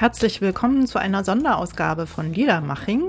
Herzlich 0.00 0.40
willkommen 0.40 0.86
zu 0.86 0.98
einer 0.98 1.24
Sonderausgabe 1.24 2.06
von 2.06 2.32
Liedermaching. 2.32 3.02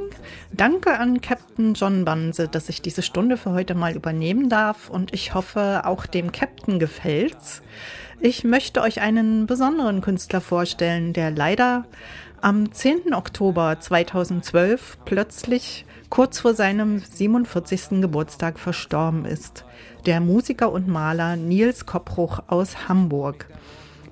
Danke 0.52 1.00
an 1.00 1.22
Captain 1.22 1.74
John 1.74 2.04
Banse, 2.04 2.50
dass 2.50 2.68
ich 2.68 2.82
diese 2.82 3.02
Stunde 3.02 3.38
für 3.38 3.52
heute 3.52 3.76
mal 3.76 3.96
übernehmen 3.96 4.50
darf 4.50 4.90
und 4.90 5.14
ich 5.14 5.34
hoffe, 5.34 5.84
auch 5.86 6.06
dem 6.06 6.34
Captain 6.34 6.80
gefällt's. 6.80 7.62
Ich 8.20 8.44
möchte 8.44 8.82
euch 8.82 9.00
einen 9.00 9.46
besonderen 9.46 10.02
Künstler 10.02 10.42
vorstellen, 10.42 11.14
der 11.14 11.32
leider 11.32 11.86
am 12.42 12.74
10. 12.74 13.14
Oktober 13.14 13.80
2012 13.80 14.98
plötzlich 15.06 15.86
kurz 16.10 16.42
vor 16.42 16.56
seinem 16.56 17.00
47. 17.00 18.02
Geburtstag 18.02 18.60
verstorben 18.60 19.24
ist. 19.24 19.64
Der 20.06 20.20
Musiker 20.20 20.70
und 20.74 20.90
Maler 20.90 21.38
Nils 21.38 21.86
Koppruch 21.86 22.40
aus 22.48 22.90
Hamburg. 22.90 23.48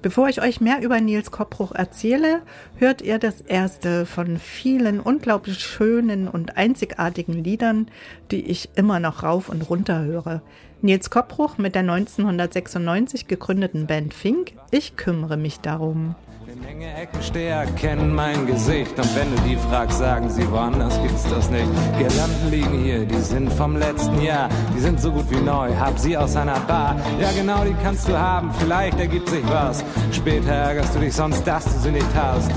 Bevor 0.02 0.30
ich 0.30 0.42
euch 0.42 0.62
mehr 0.62 0.82
über 0.82 1.02
Nils 1.02 1.30
Koppruch 1.30 1.74
erzähle, 1.74 2.42
hört 2.78 3.02
ihr 3.02 3.20
das 3.20 3.42
erste 3.42 4.06
von 4.06 4.38
vielen 4.38 5.02
unglaublich 5.02 5.60
schönen 5.60 6.30
und 6.30 6.56
einzigartigen 6.56 7.44
Liedern, 7.44 7.90
die 8.32 8.46
ich 8.46 8.70
immer 8.76 9.02
noch 9.02 9.24
rauf 9.24 9.50
und 9.50 9.70
runter 9.70 10.02
höre. 10.02 10.42
Nils 10.82 11.10
Koppruch 11.10 11.58
mit 11.58 11.76
der 11.76 11.82
1996 11.82 13.28
gegründeten 13.28 13.88
Band 13.88 14.14
Fink, 14.14 14.54
Ich 14.72 14.96
kümmere 14.96 15.36
mich 15.36 15.60
darum. 15.60 16.16
Eine 16.52 16.62
Menge 16.62 16.92
Eckensteher 16.96 17.68
kennen 17.76 18.16
mein 18.16 18.48
Gesicht 18.48 18.98
und 18.98 19.16
wenn 19.16 19.36
du 19.36 19.42
die 19.44 19.56
fragst, 19.56 20.00
sagen 20.00 20.32
sie, 20.32 20.50
woanders 20.50 21.00
gibt's 21.04 21.24
das 21.30 21.48
nicht. 21.52 21.68
Girlanden 22.00 22.50
liegen 22.50 22.84
hier, 22.84 23.06
die 23.06 23.20
sind 23.20 23.54
vom 23.54 23.78
letzten 23.78 24.20
Jahr, 24.20 24.50
die 24.76 24.80
sind 24.80 25.00
so 25.00 25.12
gut 25.12 25.30
wie 25.30 25.42
neu, 25.42 25.70
hab 25.76 26.00
sie 26.00 26.18
aus 26.18 26.36
einer 26.36 26.60
Bar. 26.62 26.96
Ja 27.22 27.30
genau, 27.38 27.64
die 27.64 27.76
kannst 27.84 28.08
du 28.08 28.18
haben, 28.18 28.52
vielleicht 28.58 29.00
ergibt 29.00 29.30
sich 29.30 29.44
was. 29.48 29.84
Später 30.12 30.52
ärgerst 30.52 30.96
du 30.96 31.00
dich 31.00 31.14
sonst, 31.14 31.46
dass 31.46 31.66
du 31.66 31.80
sie 31.82 31.92
nicht 31.92 32.16
hast. 32.16 32.50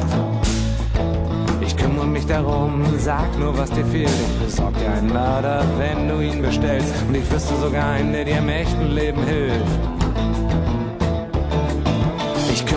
Ich 1.61 1.77
kümmere 1.77 2.07
mich 2.07 2.27
darum, 2.27 2.83
sag 2.97 3.39
nur, 3.39 3.59
was 3.59 3.71
dir 3.73 3.85
fehlt. 3.85 4.09
Ich 4.09 4.47
besorg 4.47 4.75
dir 4.79 4.91
einen 4.91 5.13
Mörder, 5.13 5.65
wenn 5.77 6.09
du 6.09 6.21
ihn 6.23 6.41
bestellst. 6.41 6.95
Und 7.07 7.15
ich 7.15 7.31
wüsste 7.31 7.55
sogar 7.57 7.91
einen, 7.91 8.15
der 8.15 8.25
dir 8.25 8.39
im 8.39 8.49
echten 8.49 8.91
Leben 8.93 9.23
hilft 9.23 9.93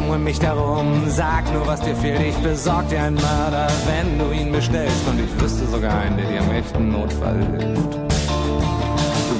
kümmere 0.06 0.20
mich 0.20 0.40
darum. 0.40 1.04
Sag 1.08 1.52
nur, 1.54 1.66
was 1.68 1.82
dir 1.82 1.96
fehlt, 1.96 2.22
ich 2.22 2.36
besorg 2.38 2.88
dir 2.90 3.02
einen 3.02 3.16
Mörder, 3.16 3.68
wenn 3.86 4.20
du 4.20 4.32
ihn 4.34 4.52
bestellst. 4.52 5.08
Und 5.08 5.20
ich 5.20 5.42
wüsste 5.42 5.66
sogar 5.66 6.00
einen, 6.00 6.18
der 6.18 6.28
dir 6.28 6.40
im 6.40 6.52
echten 6.52 6.92
Notfall 6.92 7.40
hilft. 7.58 8.05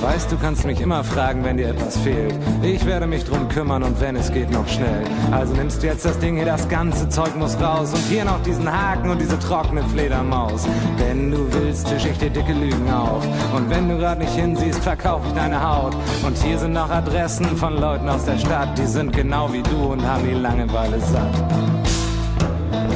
Weißt, 0.06 0.32
du 0.32 0.38
kannst 0.38 0.66
mich 0.66 0.82
immer 0.82 1.04
fragen, 1.04 1.44
wenn 1.44 1.58
dir 1.58 1.70
etwas 1.70 1.98
fehlt. 1.98 2.36
Ich 2.62 2.86
werde 2.86 3.08
mich 3.08 3.24
drum 3.24 3.50
kümmern 3.50 3.82
und 3.82 4.00
wenn 4.00 4.16
es 4.16 4.32
geht, 4.32 4.52
noch 4.52 4.68
schnell. 4.68 5.04
Also 5.32 5.56
nimmst 5.56 5.82
du 5.82 5.88
jetzt 5.88 6.06
das 6.06 6.20
Ding 6.20 6.36
hier, 6.36 6.46
das 6.46 6.70
ganze 6.70 7.10
Zeug 7.10 7.36
muss 7.36 7.60
raus. 7.60 7.92
Und 7.92 8.04
hier 8.08 8.24
noch 8.24 8.40
diesen 8.44 8.72
Haken 8.72 9.10
und 9.10 9.20
diese 9.20 9.40
trockene 9.40 9.82
Fledermaus. 9.86 10.68
Wenn 10.98 11.32
du 11.32 11.52
willst, 11.52 11.88
tisch 11.88 12.06
ich 12.06 12.16
dir 12.20 12.30
dicke 12.30 12.54
Lügen 12.54 12.88
auf. 12.94 13.26
Und 13.56 13.68
wenn 13.72 13.90
du 13.90 13.98
gerade 13.98 14.22
nicht 14.22 14.36
hinsiehst, 14.36 14.84
verkauf 14.84 15.24
ich 15.26 15.34
deine 15.34 15.60
Haut. 15.68 15.96
Und 16.24 16.38
hier 16.38 16.60
sind 16.60 16.74
noch 16.74 16.92
Adressen 16.92 17.58
von 17.58 17.76
Leuten 17.76 18.08
aus 18.08 18.26
der 18.26 18.38
Stadt. 18.38 18.78
Die 18.78 18.86
sind 18.86 19.12
genau 19.12 19.52
wie 19.52 19.64
du 19.64 19.92
und 19.92 20.08
haben 20.08 20.24
die 20.24 20.36
Langeweile 20.36 21.00
satt. 21.00 21.75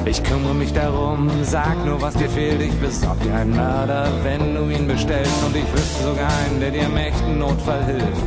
Ich 0.10 0.24
kümmere 0.24 0.56
mich 0.56 0.74
darum, 0.74 1.30
sag 1.44 1.86
nur, 1.86 2.02
was 2.02 2.16
dir 2.16 2.30
fehlt. 2.30 2.60
Ich 2.64 2.74
besorg 2.80 3.22
dir 3.22 3.32
einen 3.32 3.56
Mörder, 3.56 4.08
wenn 4.24 4.56
du 4.56 4.68
ihn 4.68 4.88
bestellst. 4.88 5.32
Und 5.46 5.56
ich 5.56 5.72
wüsste 5.72 6.04
sogar 6.04 6.32
einen, 6.46 6.60
der 6.60 6.72
dir 6.72 6.86
im 6.86 6.98
echten 6.98 7.38
Notfall 7.38 7.86
hilft. 7.86 8.24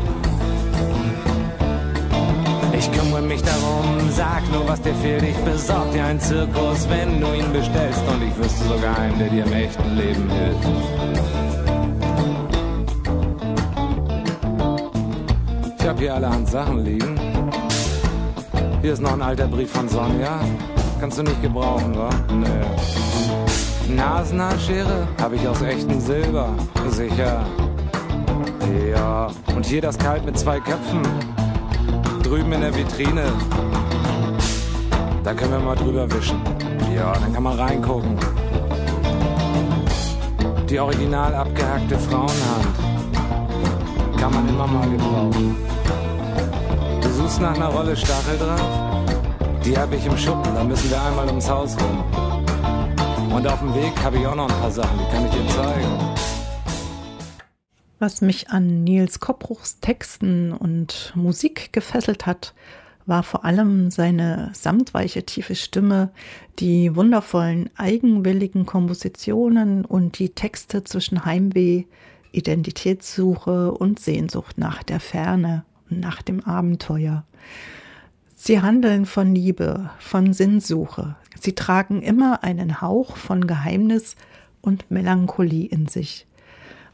Ich 2.78 2.92
kümmere 2.92 3.22
mich 3.22 3.42
darum, 3.42 3.84
sag 4.10 4.48
nur, 4.52 4.68
was 4.68 4.80
dir 4.80 4.94
fehlt. 4.94 5.24
Ich 5.24 5.36
besorg 5.38 5.90
dir 5.92 6.04
einen 6.04 6.20
Zirkus, 6.20 6.88
wenn 6.88 7.20
du 7.20 7.26
ihn 7.34 7.52
bestellst. 7.52 8.02
Und 8.06 8.22
ich 8.28 8.38
wüsste 8.38 8.64
sogar 8.64 8.96
einen, 9.00 9.18
der 9.18 9.28
dir 9.30 9.44
im 9.44 9.52
echten 9.52 9.96
Leben 9.96 10.30
hilft. 10.30 10.68
Ich 15.80 15.88
hab 15.88 15.98
hier 15.98 16.14
allerhand 16.14 16.48
Sachen 16.48 16.84
liegen. 16.84 17.18
Hier 18.82 18.92
ist 18.92 19.02
noch 19.02 19.14
ein 19.14 19.22
alter 19.22 19.48
Brief 19.48 19.72
von 19.72 19.88
Sonja. 19.88 20.38
Kannst 21.02 21.18
du 21.18 21.24
nicht 21.24 21.42
gebrauchen, 21.42 21.98
wa? 21.98 22.10
Nee. 22.32 23.92
Nasenhaarschere 23.92 25.08
habe 25.20 25.34
ich 25.34 25.48
aus 25.48 25.60
echtem 25.60 25.98
Silber, 25.98 26.50
sicher. 26.90 27.44
Ja, 28.88 29.28
und 29.56 29.66
hier 29.66 29.82
das 29.82 29.98
Kalt 29.98 30.24
mit 30.24 30.38
zwei 30.38 30.60
Köpfen. 30.60 31.02
Drüben 32.22 32.52
in 32.52 32.60
der 32.60 32.72
Vitrine. 32.72 33.24
Da 35.24 35.34
können 35.34 35.50
wir 35.50 35.58
mal 35.58 35.74
drüber 35.74 36.08
wischen. 36.12 36.40
Ja, 36.94 37.14
dann 37.14 37.32
kann 37.32 37.42
man 37.42 37.58
reingucken. 37.58 38.16
Die 40.70 40.78
original 40.78 41.34
abgehackte 41.34 41.98
Frauenhand. 41.98 42.68
Kann 44.20 44.32
man 44.32 44.48
immer 44.48 44.68
mal 44.68 44.88
gebrauchen. 44.88 45.56
Du 47.00 47.08
suchst 47.08 47.40
nach 47.40 47.56
einer 47.56 47.70
Rolle 47.70 47.96
Stacheldraht? 47.96 48.91
Die 49.64 49.78
habe 49.78 49.94
ich 49.94 50.04
im 50.04 50.16
Schuppen, 50.18 50.52
da 50.54 50.64
müssen 50.64 50.90
wir 50.90 51.00
einmal 51.00 51.28
ums 51.28 51.48
Haus 51.48 51.76
rum. 51.80 52.02
Und 53.32 53.46
auf 53.46 53.60
dem 53.60 53.72
Weg 53.74 53.96
habe 54.02 54.18
ich 54.18 54.26
auch 54.26 54.34
noch 54.34 54.48
ein 54.48 54.60
paar 54.60 54.72
Sachen, 54.72 54.98
die 54.98 55.04
kann 55.14 55.24
ich 55.24 55.30
dir 55.30 55.48
zeigen. 55.50 55.88
Was 58.00 58.20
mich 58.22 58.50
an 58.50 58.82
Nils 58.82 59.20
Koppruchs 59.20 59.78
Texten 59.78 60.52
und 60.52 61.12
Musik 61.14 61.72
gefesselt 61.72 62.26
hat, 62.26 62.54
war 63.06 63.22
vor 63.22 63.44
allem 63.44 63.92
seine 63.92 64.50
samtweiche 64.52 65.24
tiefe 65.24 65.54
Stimme, 65.54 66.10
die 66.58 66.96
wundervollen 66.96 67.70
eigenwilligen 67.76 68.66
Kompositionen 68.66 69.84
und 69.84 70.18
die 70.18 70.30
Texte 70.30 70.82
zwischen 70.82 71.24
Heimweh, 71.24 71.84
Identitätssuche 72.32 73.70
und 73.70 74.00
Sehnsucht 74.00 74.58
nach 74.58 74.82
der 74.82 74.98
Ferne 74.98 75.64
und 75.88 76.00
nach 76.00 76.20
dem 76.20 76.40
Abenteuer. 76.40 77.24
Sie 78.44 78.60
handeln 78.60 79.06
von 79.06 79.36
Liebe, 79.36 79.90
von 80.00 80.32
Sinnsuche. 80.32 81.14
Sie 81.40 81.52
tragen 81.52 82.02
immer 82.02 82.42
einen 82.42 82.80
Hauch 82.80 83.16
von 83.16 83.46
Geheimnis 83.46 84.16
und 84.60 84.90
Melancholie 84.90 85.68
in 85.68 85.86
sich. 85.86 86.26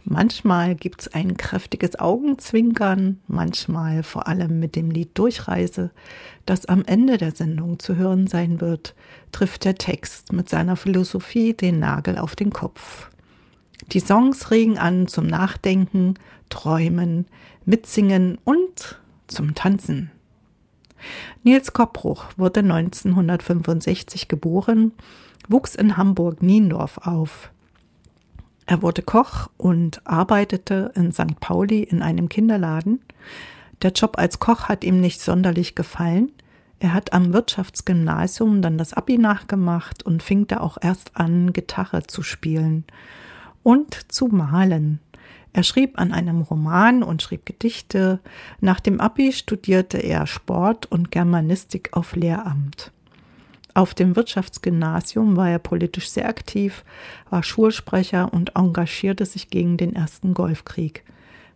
Manchmal 0.04 0.75
gibt's 0.75 1.09
ein 1.09 1.38
kräftiges 1.38 1.98
Augenzwinkern, 1.98 3.20
manchmal 3.28 4.03
vor 4.03 4.28
allem 4.28 4.60
mit 4.60 4.76
dem 4.76 4.91
Lied 4.91 5.16
Durchreise, 5.16 5.91
das 6.44 6.66
am 6.66 6.84
Ende 6.84 7.16
der 7.16 7.31
Sendung 7.31 7.78
zu 7.78 7.97
hören 7.97 8.26
sein 8.26 8.60
wird, 8.60 8.94
trifft 9.32 9.65
der 9.65 9.76
Text 9.76 10.34
mit 10.34 10.50
seiner 10.50 10.76
Philosophie 10.76 11.54
den 11.54 11.78
Nagel 11.78 12.19
auf 12.19 12.36
den 12.36 12.50
Kopf. 12.50 13.09
Die 13.92 14.00
Songs 14.00 14.50
regen 14.50 14.76
an 14.76 15.09
zum 15.09 15.26
Nachdenken, 15.26 16.16
Träumen, 16.50 17.25
Mitsingen 17.65 18.36
und 18.44 19.00
zum 19.28 19.54
Tanzen. 19.54 20.10
Nils 21.42 21.72
Koppruch 21.72 22.26
wurde 22.36 22.60
1965 22.60 24.28
geboren, 24.28 24.92
wuchs 25.48 25.75
in 25.75 25.97
Hamburg-Niendorf 25.97 26.98
auf. 26.98 27.50
Er 28.66 28.82
wurde 28.82 29.03
Koch 29.03 29.48
und 29.56 30.06
arbeitete 30.06 30.92
in 30.94 31.12
St. 31.12 31.41
Pauli 31.41 31.82
in 31.82 32.03
einem 32.03 32.28
Kinderladen. 32.28 33.00
Der 33.81 33.92
Job 33.92 34.19
als 34.19 34.41
Koch 34.41 34.64
hat 34.64 34.84
ihm 34.84 35.00
nicht 35.00 35.20
sonderlich 35.20 35.75
gefallen. 35.75 36.32
Er 36.81 36.92
hat 36.92 37.12
am 37.12 37.32
Wirtschaftsgymnasium 37.32 38.62
dann 38.62 38.78
das 38.78 38.92
Abi 38.92 39.19
nachgemacht 39.19 40.04
und 40.04 40.22
fing 40.22 40.47
da 40.47 40.60
auch 40.60 40.78
erst 40.80 41.16
an, 41.16 41.53
Gitarre 41.53 42.06
zu 42.06 42.22
spielen 42.22 42.84
und 43.62 44.12
zu 44.12 44.27
malen. 44.27 45.01
Er 45.59 45.65
schrieb 45.65 45.99
an 45.99 46.13
einem 46.13 46.43
Roman 46.43 47.03
und 47.03 47.21
schrieb 47.21 47.45
Gedichte. 47.45 48.21
Nach 48.60 48.78
dem 48.78 49.01
Abi 49.01 49.33
studierte 49.33 49.99
er 49.99 50.28
Sport 50.28 50.87
und 50.87 51.10
Germanistik 51.10 51.89
auf 51.95 52.15
Lehramt. 52.15 52.93
Auf 53.75 53.93
dem 53.93 54.15
Wirtschaftsgymnasium 54.15 55.37
war 55.37 55.51
er 55.51 55.59
politisch 55.59 56.10
sehr 56.10 56.28
aktiv, 56.28 56.84
war 57.28 57.43
Schulsprecher 57.43 58.33
und 58.33 58.55
engagierte 58.55 59.27
sich 59.27 59.51
gegen 59.51 59.77
den 59.77 59.97
ersten 59.97 60.33
Golfkrieg. 60.33 61.03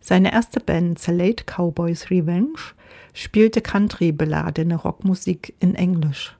Seine 0.00 0.32
erste 0.32 0.58
Band 0.58 0.98
The 0.98 1.12
Late 1.12 1.44
Cowboys 1.44 2.10
Revenge 2.10 2.58
spielte 3.14 3.60
Country-beladene 3.60 4.75
Rockmusik 4.75 5.55
in 5.60 5.76
Englisch. 5.76 6.37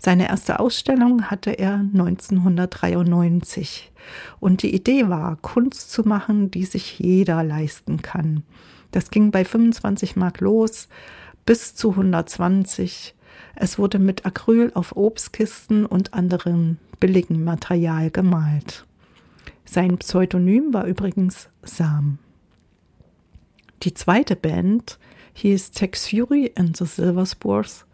Seine 0.00 0.28
erste 0.28 0.60
Ausstellung 0.60 1.24
hatte 1.24 1.50
er 1.50 1.74
1993 1.74 3.90
und 4.38 4.62
die 4.62 4.72
Idee 4.72 5.08
war, 5.08 5.36
Kunst 5.42 5.90
zu 5.90 6.04
machen, 6.04 6.52
die 6.52 6.64
sich 6.64 7.00
jeder 7.00 7.42
leisten 7.42 8.00
kann. 8.00 8.44
Das 8.92 9.10
ging 9.10 9.32
bei 9.32 9.44
25 9.44 10.14
Mark 10.14 10.40
los 10.40 10.88
bis 11.44 11.74
zu 11.74 11.90
120. 11.90 13.16
Es 13.56 13.78
wurde 13.78 13.98
mit 13.98 14.24
Acryl 14.24 14.70
auf 14.74 14.96
Obstkisten 14.96 15.84
und 15.84 16.14
anderem 16.14 16.76
billigen 17.00 17.42
Material 17.42 18.10
gemalt. 18.10 18.86
Sein 19.64 19.98
Pseudonym 19.98 20.72
war 20.72 20.84
übrigens 20.84 21.48
Sam. 21.62 22.18
Die 23.82 23.94
zweite 23.94 24.36
Band 24.36 25.00
hieß 25.34 25.72
Tex 25.72 26.08
Fury 26.08 26.52
and 26.56 26.76
the 26.76 26.86
Silver 26.86 27.26
Spurs 27.26 27.84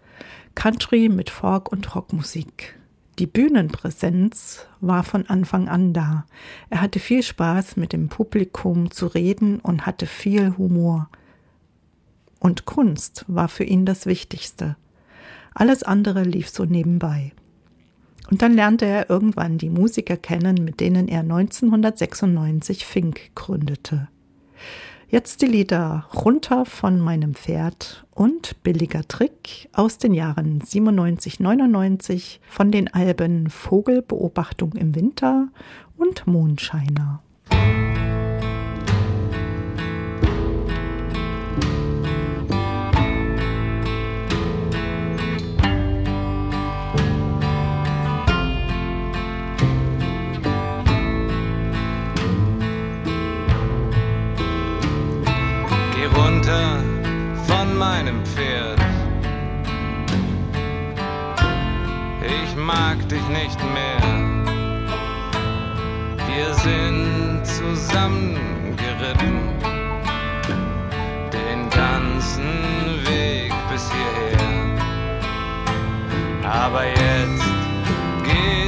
Country 0.55 1.09
mit 1.09 1.31
Folk- 1.31 1.71
und 1.71 1.95
Rockmusik. 1.95 2.79
Die 3.19 3.27
Bühnenpräsenz 3.27 4.67
war 4.81 5.05
von 5.05 5.27
Anfang 5.27 5.69
an 5.69 5.93
da. 5.93 6.27
Er 6.71 6.81
hatte 6.81 6.99
viel 6.99 7.23
Spaß, 7.23 7.77
mit 7.77 7.93
dem 7.93 8.09
Publikum 8.09 8.91
zu 8.91 9.07
reden 9.07 9.61
und 9.61 9.87
hatte 9.87 10.07
viel 10.07 10.57
Humor. 10.57 11.09
Und 12.41 12.65
Kunst 12.65 13.25
war 13.29 13.49
für 13.49 13.65
ihn 13.65 13.87
das 13.87 14.07
Wichtigste. 14.07 14.77
Alles 15.55 15.85
andere 15.85 16.25
lief 16.25 16.49
so 16.49 16.65
nebenbei. 16.65 17.33
Und 18.31 18.43
dann 18.43 18.55
lernte 18.55 18.87
er 18.87 19.11
irgendwann 19.11 19.59
die 19.59 19.71
Musiker 19.71 20.17
kennen, 20.17 20.65
mit 20.65 20.81
denen 20.81 21.09
er 21.09 21.21
1996 21.21 22.85
Fink 22.85 23.35
gründete. 23.35 24.09
Jetzt 25.15 25.43
die 25.43 25.47
Lieder 25.47 26.07
Runter 26.13 26.65
von 26.65 26.99
meinem 26.99 27.37
Pferd 27.37 28.05
und 28.17 28.61
Billiger 28.65 29.07
Trick 29.07 29.69
aus 29.73 29.97
den 29.97 30.13
Jahren 30.13 30.61
97, 30.61 31.39
99 31.39 32.41
von 32.49 32.73
den 32.73 32.93
Alben 32.93 33.49
Vogelbeobachtung 33.49 34.73
im 34.73 34.97
Winter 34.97 35.51
und 35.97 36.27
Mondscheiner. 36.27 37.23
Meinem 57.75 58.25
Pferd. 58.25 58.81
Ich 62.23 62.57
mag 62.57 62.97
dich 63.09 63.27
nicht 63.29 63.59
mehr. 63.73 64.01
Wir 66.27 66.55
sind 66.55 67.43
zusammengeritten. 67.45 69.41
Den 71.33 71.69
ganzen 71.71 73.05
Weg 73.07 73.53
bis 73.71 73.91
hierher. 73.91 74.55
Aber 76.45 76.85
jetzt 76.87 77.45
gehst 78.25 78.64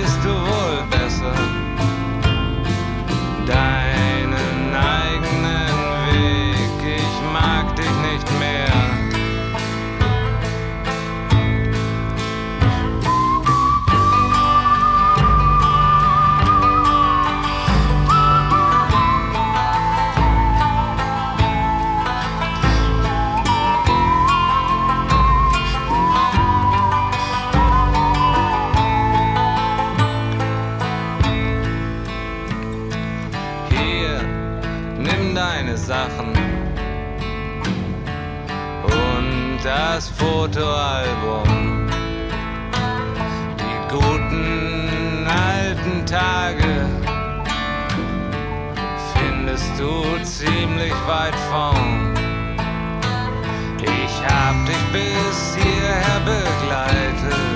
das 39.97 40.11
Fotoalbum. 40.11 41.89
Die 43.59 43.95
guten 43.95 45.27
alten 45.27 46.05
Tage 46.05 46.87
findest 49.15 49.71
du 49.79 50.23
ziemlich 50.23 50.93
weit 51.07 51.35
vorn. 51.51 52.15
Ich 53.81 54.15
hab 54.29 54.67
dich 54.67 54.85
bis 54.93 55.57
hierher 55.57 56.21
begleitet. 56.27 57.56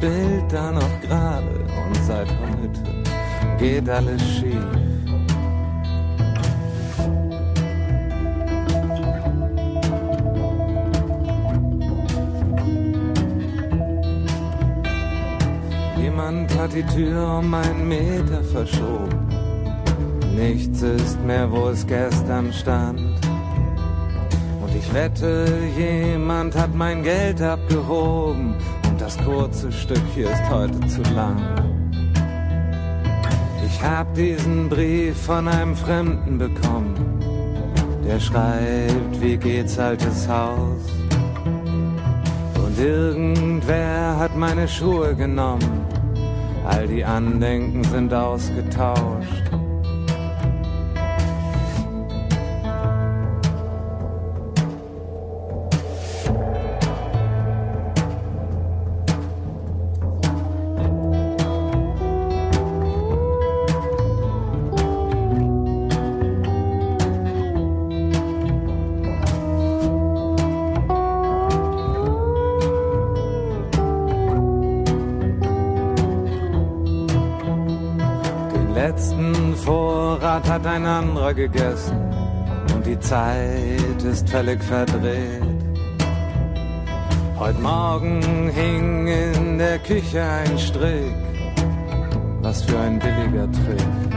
Bild 0.00 0.52
da 0.52 0.70
noch 0.70 1.00
gerade 1.00 1.66
und 1.86 1.96
seit 2.06 2.28
heute 2.28 3.58
geht 3.58 3.88
alles 3.88 4.22
schief. 4.22 4.54
Jemand 16.00 16.54
hat 16.56 16.68
hat 16.68 16.74
die 16.74 16.82
Tür 16.82 17.38
um 17.38 17.54
einen 17.54 17.88
Meter 17.88 18.42
verschoben. 18.52 19.28
Nichts 20.36 20.82
ist 20.82 21.18
mehr, 21.24 21.50
wo 21.50 21.68
es 21.68 21.86
gestern 21.86 22.52
stand. 22.52 23.00
Und 24.60 24.74
ich 24.76 24.92
wette, 24.92 25.46
jemand 25.76 26.54
hat 26.56 26.74
mein 26.74 27.02
Geld 27.02 27.40
abgehoben. 27.40 28.54
Das 29.08 29.24
kurze 29.24 29.72
Stück 29.72 30.02
hier 30.14 30.30
ist 30.30 30.50
heute 30.50 30.86
zu 30.86 31.00
lang. 31.14 31.38
Ich 33.64 33.82
hab 33.82 34.12
diesen 34.12 34.68
Brief 34.68 35.16
von 35.16 35.48
einem 35.48 35.74
Fremden 35.74 36.36
bekommen. 36.36 36.94
Der 38.06 38.20
schreibt, 38.20 39.18
wie 39.22 39.38
geht's 39.38 39.78
altes 39.78 40.28
Haus? 40.28 40.82
Und 42.62 42.78
irgendwer 42.78 44.14
hat 44.18 44.36
meine 44.36 44.68
Schuhe 44.68 45.14
genommen. 45.14 45.86
All 46.66 46.86
die 46.86 47.02
Andenken 47.02 47.84
sind 47.84 48.12
ausgetauscht. 48.12 49.17
Hat 80.48 80.66
ein 80.66 80.84
anderer 80.84 81.34
gegessen 81.34 81.96
und 82.74 82.86
die 82.86 82.98
Zeit 83.00 84.02
ist 84.02 84.28
völlig 84.28 84.62
verdreht. 84.64 85.42
Heute 87.38 87.60
Morgen 87.60 88.50
hing 88.50 89.06
in 89.06 89.58
der 89.58 89.78
Küche 89.78 90.22
ein 90.22 90.58
Strick, 90.58 91.14
was 92.40 92.62
für 92.62 92.78
ein 92.78 92.98
billiger 92.98 93.50
Trick. 93.52 94.07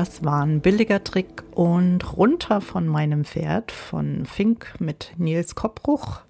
Das 0.00 0.24
war 0.24 0.46
ein 0.46 0.62
billiger 0.62 1.04
Trick 1.04 1.42
und 1.50 2.16
runter 2.16 2.62
von 2.62 2.86
meinem 2.86 3.26
Pferd 3.26 3.70
von 3.70 4.24
Fink 4.24 4.72
mit 4.78 5.12
Nils 5.18 5.54
Koppruch. 5.54 6.22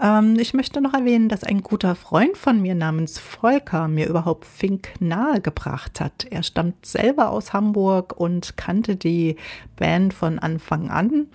Ähm, 0.00 0.36
ich 0.38 0.54
möchte 0.54 0.80
noch 0.80 0.94
erwähnen, 0.94 1.28
dass 1.28 1.42
ein 1.42 1.62
guter 1.62 1.96
Freund 1.96 2.36
von 2.36 2.62
mir 2.62 2.76
namens 2.76 3.18
Volker 3.18 3.88
mir 3.88 4.06
überhaupt 4.06 4.44
Fink 4.44 4.90
nahegebracht 5.00 5.98
hat. 5.98 6.28
Er 6.30 6.44
stammt 6.44 6.86
selber 6.86 7.30
aus 7.30 7.52
Hamburg 7.52 8.14
und 8.16 8.56
kannte 8.56 8.94
die 8.94 9.34
Band 9.74 10.14
von 10.14 10.38
Anfang 10.38 10.88
an 10.88 11.26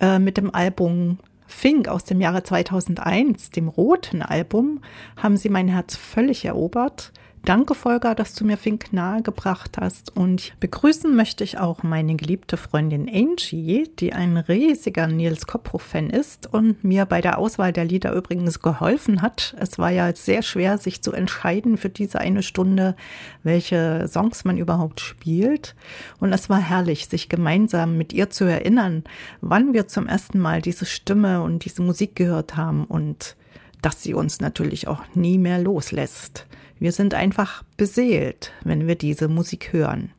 äh, 0.00 0.18
mit 0.18 0.38
dem 0.38 0.54
Album 0.54 1.18
Fink 1.46 1.88
aus 1.88 2.04
dem 2.04 2.22
Jahre 2.22 2.44
2001, 2.44 3.50
dem 3.50 3.68
roten 3.68 4.22
Album, 4.22 4.80
haben 5.18 5.36
sie 5.36 5.50
mein 5.50 5.68
Herz 5.68 5.96
völlig 5.96 6.46
erobert. 6.46 7.12
Danke, 7.48 7.74
Volker, 7.74 8.14
dass 8.14 8.34
du 8.34 8.44
mir 8.44 8.58
Fink 8.58 8.92
nahegebracht 8.92 9.78
hast. 9.80 10.14
Und 10.14 10.52
begrüßen 10.60 11.16
möchte 11.16 11.44
ich 11.44 11.56
auch 11.56 11.82
meine 11.82 12.14
geliebte 12.14 12.58
Freundin 12.58 13.08
Angie, 13.08 13.88
die 13.98 14.12
ein 14.12 14.36
riesiger 14.36 15.06
Nils 15.06 15.46
Kopphoff-Fan 15.46 16.10
ist 16.10 16.52
und 16.52 16.84
mir 16.84 17.06
bei 17.06 17.22
der 17.22 17.38
Auswahl 17.38 17.72
der 17.72 17.86
Lieder 17.86 18.12
übrigens 18.12 18.60
geholfen 18.60 19.22
hat. 19.22 19.56
Es 19.58 19.78
war 19.78 19.88
ja 19.88 20.14
sehr 20.14 20.42
schwer, 20.42 20.76
sich 20.76 21.00
zu 21.00 21.12
entscheiden 21.12 21.78
für 21.78 21.88
diese 21.88 22.18
eine 22.18 22.42
Stunde, 22.42 22.96
welche 23.44 24.06
Songs 24.08 24.44
man 24.44 24.58
überhaupt 24.58 25.00
spielt. 25.00 25.74
Und 26.20 26.34
es 26.34 26.50
war 26.50 26.60
herrlich, 26.60 27.08
sich 27.08 27.30
gemeinsam 27.30 27.96
mit 27.96 28.12
ihr 28.12 28.28
zu 28.28 28.44
erinnern, 28.44 29.04
wann 29.40 29.72
wir 29.72 29.88
zum 29.88 30.06
ersten 30.06 30.38
Mal 30.38 30.60
diese 30.60 30.84
Stimme 30.84 31.40
und 31.40 31.64
diese 31.64 31.80
Musik 31.80 32.14
gehört 32.14 32.58
haben 32.58 32.84
und 32.84 33.36
dass 33.80 34.02
sie 34.02 34.12
uns 34.12 34.40
natürlich 34.40 34.86
auch 34.86 35.02
nie 35.14 35.38
mehr 35.38 35.58
loslässt. 35.58 36.44
Wir 36.78 36.92
sind 36.92 37.14
einfach 37.14 37.64
beseelt, 37.76 38.52
wenn 38.64 38.86
wir 38.86 38.94
diese 38.94 39.28
Musik 39.28 39.72
hören. 39.72 40.12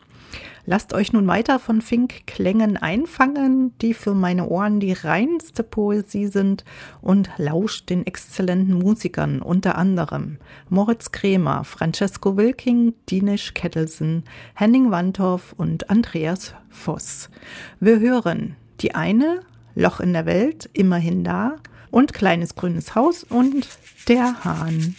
Lasst 0.65 0.93
euch 0.93 1.13
nun 1.13 1.25
weiter 1.25 1.57
von 1.57 1.81
Fink-Klängen 1.81 2.77
einfangen, 2.77 3.73
die 3.79 3.95
für 3.95 4.13
meine 4.13 4.47
Ohren 4.47 4.79
die 4.79 4.93
reinste 4.93 5.63
Poesie 5.63 6.27
sind 6.27 6.63
und 7.01 7.31
lauscht 7.37 7.89
den 7.89 8.05
exzellenten 8.05 8.75
Musikern, 8.75 9.41
unter 9.41 9.79
anderem 9.79 10.37
Moritz 10.69 11.11
Kremer, 11.11 11.63
Francesco 11.63 12.37
Wilking, 12.37 12.93
Dinisch 13.09 13.55
Kettelsen, 13.55 14.25
Henning 14.53 14.91
Wandhoff 14.91 15.53
und 15.57 15.89
Andreas 15.89 16.53
Voss. 16.69 17.31
Wir 17.79 17.99
hören 17.99 18.55
die 18.81 18.93
eine, 18.93 19.41
Loch 19.73 19.99
in 19.99 20.13
der 20.13 20.27
Welt, 20.27 20.69
immerhin 20.73 21.23
da, 21.23 21.55
und 21.89 22.13
Kleines 22.13 22.53
grünes 22.53 22.93
Haus 22.93 23.23
und 23.23 23.67
der 24.07 24.43
Hahn. 24.43 24.95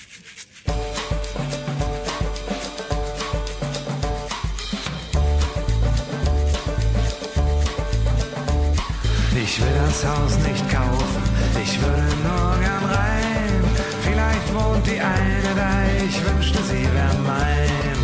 Ich 9.53 9.61
will 9.61 9.75
das 9.85 10.07
Haus 10.07 10.39
nicht 10.47 10.71
kaufen, 10.71 11.23
ich 11.61 11.83
würde 11.83 12.15
nur 12.23 12.57
gern 12.61 12.85
rein. 12.85 13.65
Vielleicht 14.01 14.55
wohnt 14.55 14.87
die 14.87 15.01
eine 15.01 15.51
da, 15.57 15.73
ich 16.07 16.25
wünschte, 16.25 16.63
sie 16.63 16.85
wäre 16.95 17.19
mein. 17.27 17.99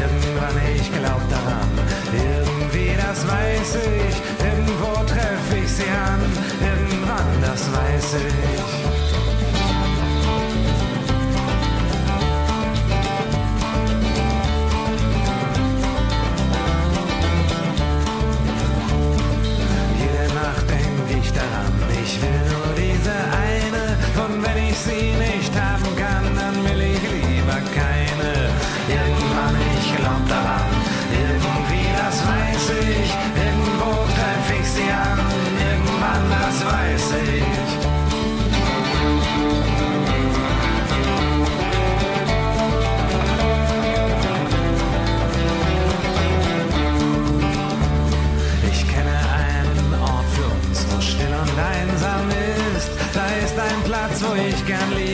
Irgendwann, 0.00 0.56
ich 0.72 0.88
glaub 0.92 1.20
daran, 1.28 1.68
irgendwie, 2.12 2.92
das 2.96 3.26
weiß 3.26 3.74
ich. 3.74 4.46
Irgendwo 4.46 4.92
treffe 5.02 5.56
ich 5.64 5.68
sie 5.68 5.90
an, 5.90 6.20
irgendwann, 6.62 7.42
das 7.42 7.62
weiß 7.72 8.14
ich. 8.14 8.83
Ich 22.24 22.30
will 22.30 22.53
Platz, 54.64 54.90
wo 54.90 55.13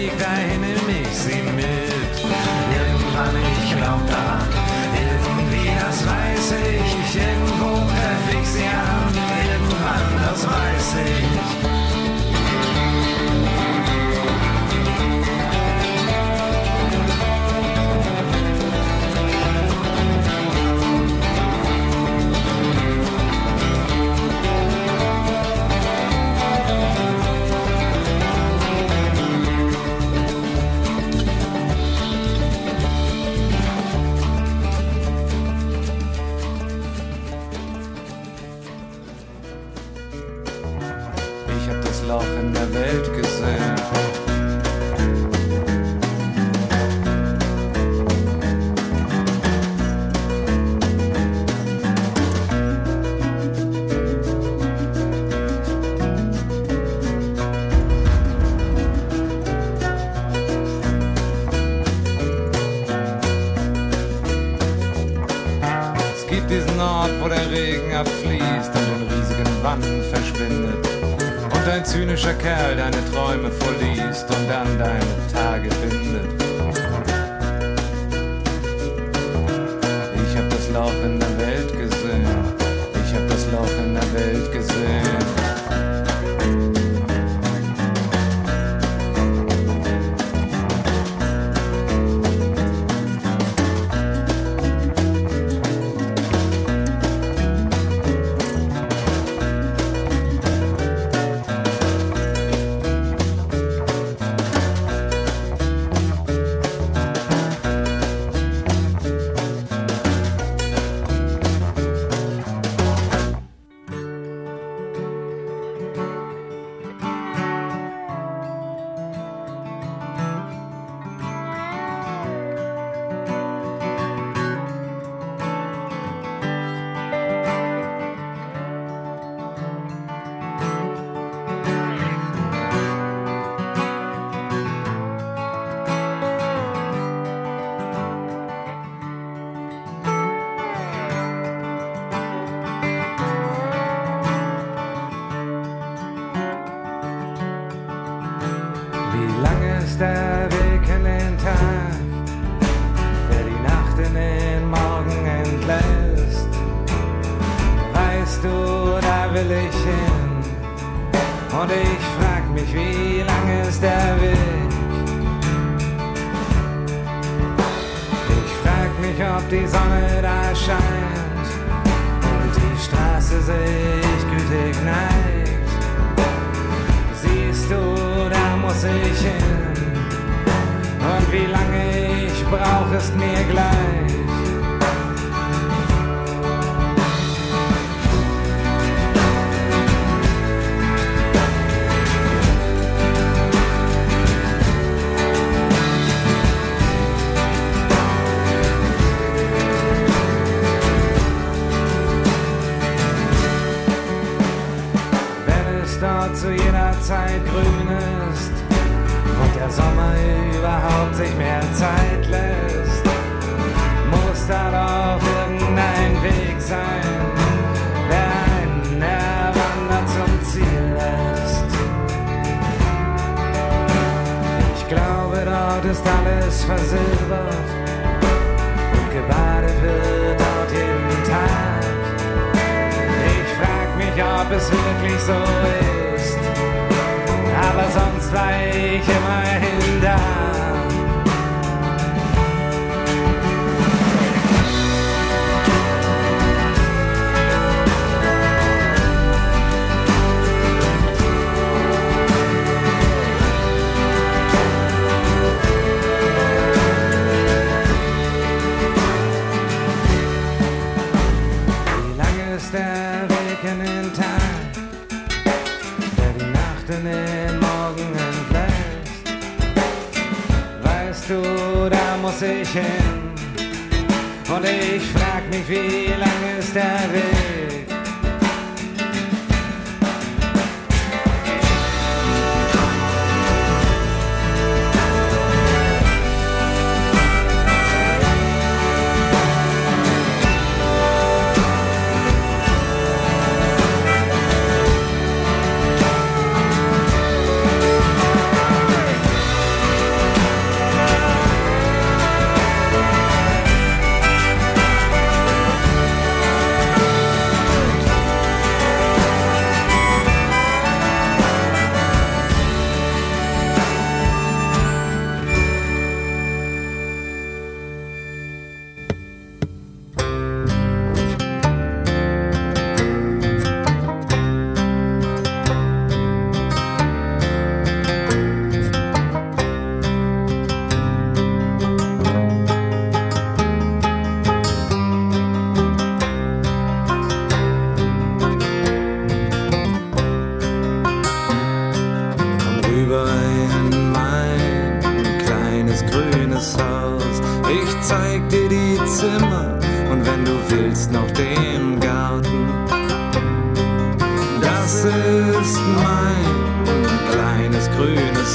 me 183.17 183.40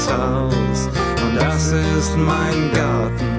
Haus 0.04 0.88
und 1.22 1.36
das 1.36 1.72
ist 1.72 2.16
mein 2.16 2.70
Garten. 2.72 3.35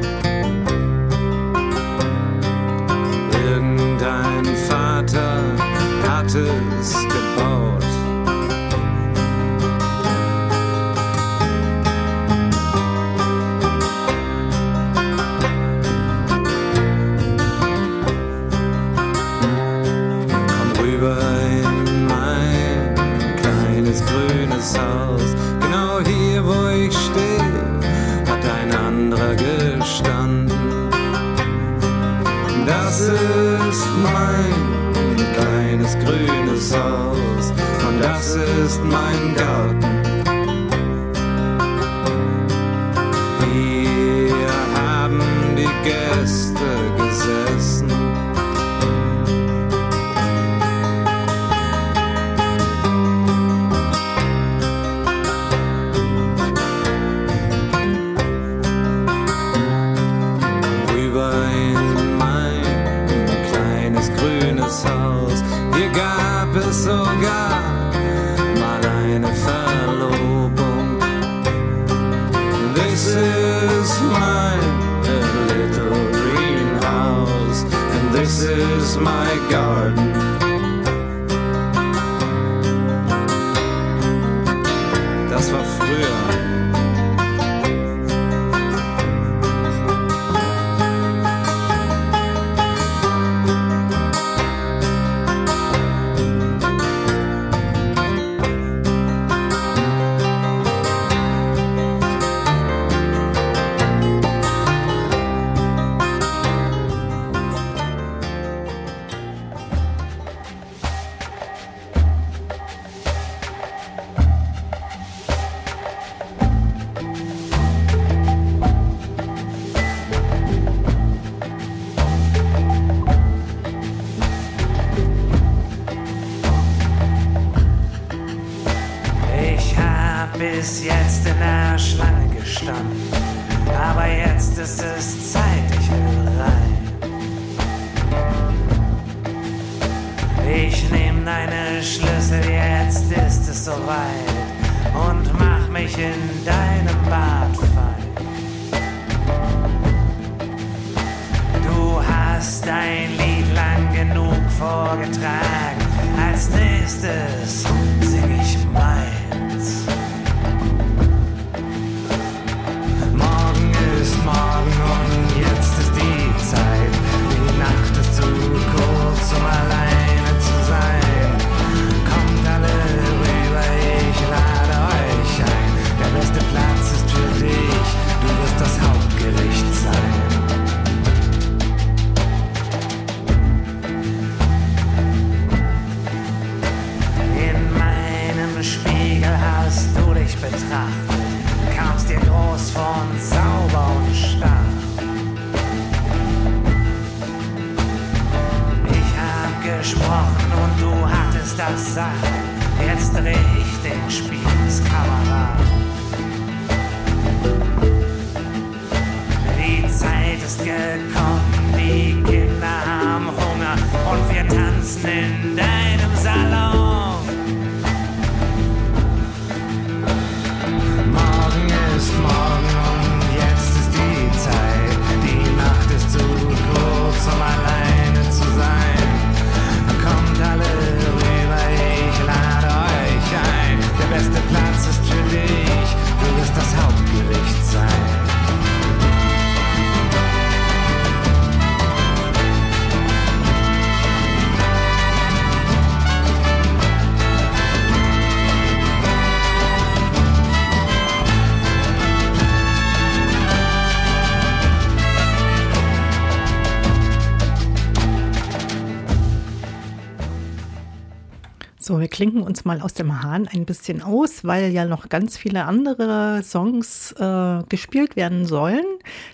Klinken 262.17 262.41
uns 262.41 262.65
mal 262.65 262.81
aus 262.81 262.95
dem 262.95 263.21
Hahn 263.21 263.47
ein 263.47 263.65
bisschen 263.65 264.01
aus, 264.01 264.43
weil 264.43 264.71
ja 264.71 264.85
noch 264.85 265.07
ganz 265.07 265.37
viele 265.37 265.65
andere 265.65 266.41
Songs 266.41 267.11
äh, 267.11 267.61
gespielt 267.69 268.15
werden 268.15 268.47
sollen. 268.47 268.83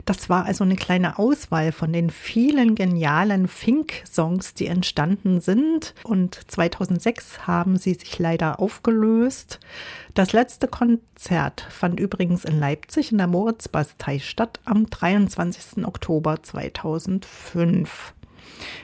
Das 0.04 0.28
war 0.28 0.44
also 0.44 0.66
eine 0.66 0.76
kleine 0.76 1.18
Auswahl 1.18 1.72
von 1.72 1.94
den 1.94 2.10
vielen 2.10 2.76
genialen 2.76 3.48
Fink-Songs, 3.48 4.54
die 4.56 4.68
entstanden 4.68 5.40
sind. 5.40 5.96
Und 6.04 6.38
2006 6.52 7.48
haben 7.48 7.78
sie 7.78 7.94
sich 7.94 8.20
leider 8.20 8.60
aufgelöst. 8.60 9.62
Das 10.14 10.34
letzte 10.34 10.68
Konzert 10.68 11.66
fand 11.70 12.02
übrigens 12.02 12.44
in 12.44 12.60
Leipzig 12.60 13.14
in 13.14 13.18
der 13.18 13.28
Moritzbastei 13.28 14.20
statt 14.20 14.60
am 14.66 14.90
23. 14.90 15.86
Oktober 15.86 16.44
2005. 16.44 18.14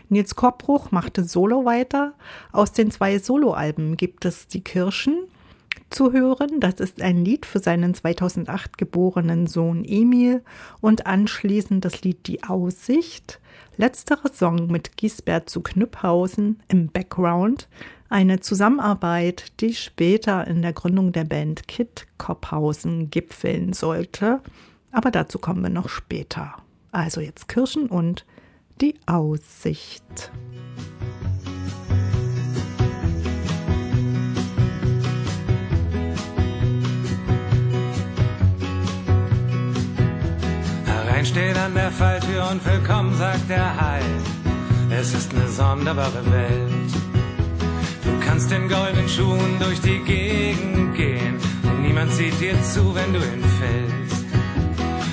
Nils 0.09 0.35
Korbruch 0.35 0.91
machte 0.91 1.23
solo 1.23 1.65
weiter. 1.65 2.13
Aus 2.51 2.71
den 2.71 2.91
zwei 2.91 3.19
Soloalben 3.19 3.97
gibt 3.97 4.25
es 4.25 4.47
Die 4.47 4.63
Kirschen 4.63 5.17
zu 5.89 6.11
hören. 6.11 6.59
Das 6.59 6.75
ist 6.75 7.01
ein 7.01 7.23
Lied 7.23 7.45
für 7.45 7.59
seinen 7.59 7.93
2008 7.93 8.77
geborenen 8.77 9.47
Sohn 9.47 9.83
Emil 9.85 10.43
und 10.81 11.05
anschließend 11.05 11.83
das 11.83 12.01
Lied 12.01 12.27
Die 12.27 12.43
Aussicht. 12.43 13.39
Letzterer 13.77 14.33
Song 14.33 14.67
mit 14.67 14.97
Giesbert 14.97 15.49
zu 15.49 15.61
Knüpphausen 15.61 16.61
im 16.67 16.87
Background. 16.87 17.67
Eine 18.09 18.39
Zusammenarbeit, 18.39 19.59
die 19.61 19.73
später 19.73 20.47
in 20.47 20.61
der 20.61 20.73
Gründung 20.73 21.11
der 21.11 21.25
Band 21.25 21.67
Kit 21.67 22.07
Kopphausen 22.17 23.09
gipfeln 23.11 23.73
sollte. 23.73 24.41
Aber 24.91 25.11
dazu 25.11 25.37
kommen 25.37 25.61
wir 25.61 25.69
noch 25.69 25.89
später. 25.89 26.55
Also 26.91 27.21
jetzt 27.21 27.47
Kirschen 27.47 27.87
und 27.87 28.25
die 28.81 28.95
Aussicht. 29.05 30.31
Herein 40.85 41.25
steht 41.25 41.57
an 41.57 41.73
der 41.73 41.91
Falltür 41.91 42.47
und 42.51 42.65
willkommen, 42.65 43.17
sagt 43.17 43.49
der 43.49 43.81
Hai. 43.81 44.01
Es 44.91 45.13
ist 45.13 45.33
eine 45.33 45.47
sonderbare 45.49 46.25
Welt. 46.31 46.91
Du 48.03 48.25
kannst 48.25 48.51
in 48.51 48.69
goldenen 48.69 49.09
Schuhen 49.09 49.59
durch 49.59 49.81
die 49.81 49.99
Gegend 49.99 50.95
gehen 50.95 51.37
und 51.63 51.81
niemand 51.81 52.11
sieht 52.13 52.39
dir 52.39 52.61
zu, 52.63 52.95
wenn 52.95 53.13
du 53.13 53.19
hinfällst. 53.19 54.25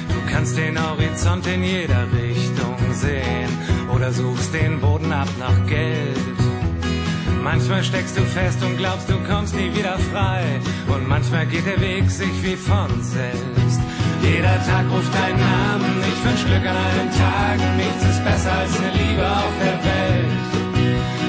Du 0.09 0.33
kannst 0.33 0.57
den 0.57 0.81
Horizont 0.81 1.46
in 1.46 1.64
jeder 1.64 2.07
Richtung 2.12 2.45
sehen 2.94 3.51
oder 3.94 4.12
suchst 4.12 4.53
den 4.55 4.81
Boden 4.81 5.12
ab 5.12 5.29
nach 5.38 5.66
Geld. 5.66 6.37
Manchmal 7.42 7.85
steckst 7.85 8.18
du 8.18 8.22
fest 8.22 8.62
und 8.64 8.77
glaubst, 8.77 9.09
du 9.09 9.14
kommst 9.31 9.55
nie 9.55 9.72
wieder 9.72 9.96
frei. 10.11 10.42
Und 10.88 11.07
manchmal 11.09 11.46
geht 11.46 11.64
der 11.64 11.81
Weg 11.81 12.11
sich 12.11 12.42
wie 12.42 12.57
von 12.57 12.90
selbst. 13.03 13.81
Jeder 14.20 14.59
Tag 14.66 14.85
ruft 14.90 15.14
deinen 15.14 15.38
Namen, 15.38 16.03
ich 16.11 16.25
wünsch 16.25 16.44
Glück 16.44 16.66
an 16.66 16.77
allen 16.77 17.11
Tagen. 17.14 17.77
Nichts 17.77 18.03
ist 18.03 18.25
besser 18.25 18.53
als 18.53 18.77
eine 18.79 18.90
Liebe 18.99 19.27
auf 19.27 19.55
der 19.62 19.79
Welt. 19.87 20.57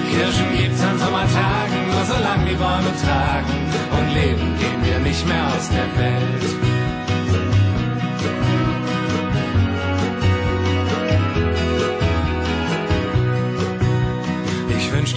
Kirschen 0.09 0.57
gibt's 0.57 0.81
an 0.81 0.97
Sommertagen, 0.97 1.79
nur 1.91 2.03
solange 2.05 2.45
die 2.49 2.55
Bäume 2.55 2.91
tragen. 3.05 3.53
Und 3.97 4.07
leben 4.15 4.57
gehen 4.57 4.81
wir 4.83 4.99
nicht 4.99 5.27
mehr 5.27 5.45
aus 5.45 5.69
der 5.69 5.89
Welt. 6.01 6.76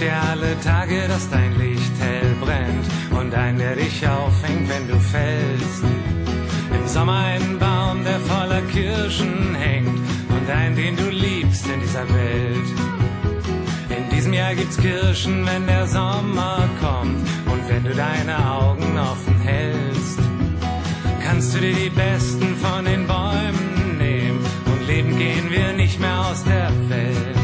Dir 0.01 0.19
alle 0.31 0.59
Tage, 0.61 1.07
dass 1.07 1.29
dein 1.29 1.57
Licht 1.59 1.93
hell 1.99 2.35
brennt 2.41 2.85
und 3.11 3.33
ein, 3.35 3.57
der 3.57 3.75
dich 3.75 4.07
auffängt, 4.07 4.67
wenn 4.67 4.87
du 4.87 4.99
fällst. 4.99 5.83
Im 6.73 6.87
Sommer 6.87 7.19
ein 7.19 7.59
Baum, 7.59 8.03
der 8.03 8.19
voller 8.21 8.61
Kirschen 8.63 9.55
hängt 9.55 9.99
und 10.29 10.49
ein, 10.49 10.75
den 10.75 10.95
du 10.95 11.09
liebst 11.09 11.67
in 11.67 11.79
dieser 11.81 12.07
Welt. 12.09 12.69
In 13.95 14.09
diesem 14.09 14.33
Jahr 14.33 14.55
gibt's 14.55 14.77
Kirschen, 14.77 15.45
wenn 15.45 15.67
der 15.67 15.85
Sommer 15.85 16.67
kommt 16.79 17.27
und 17.51 17.69
wenn 17.69 17.83
du 17.83 17.93
deine 17.93 18.37
Augen 18.51 18.97
offen 18.97 19.39
hältst. 19.41 20.19
Kannst 21.23 21.53
du 21.53 21.59
dir 21.59 21.73
die 21.73 21.89
besten 21.89 22.55
von 22.55 22.85
den 22.85 23.05
Bäumen 23.05 23.97
nehmen 23.99 24.39
und 24.65 24.87
leben 24.87 25.15
gehen 25.17 25.51
wir 25.51 25.73
nicht 25.73 25.99
mehr 25.99 26.25
aus 26.25 26.43
der 26.43 26.71
Welt. 26.89 27.40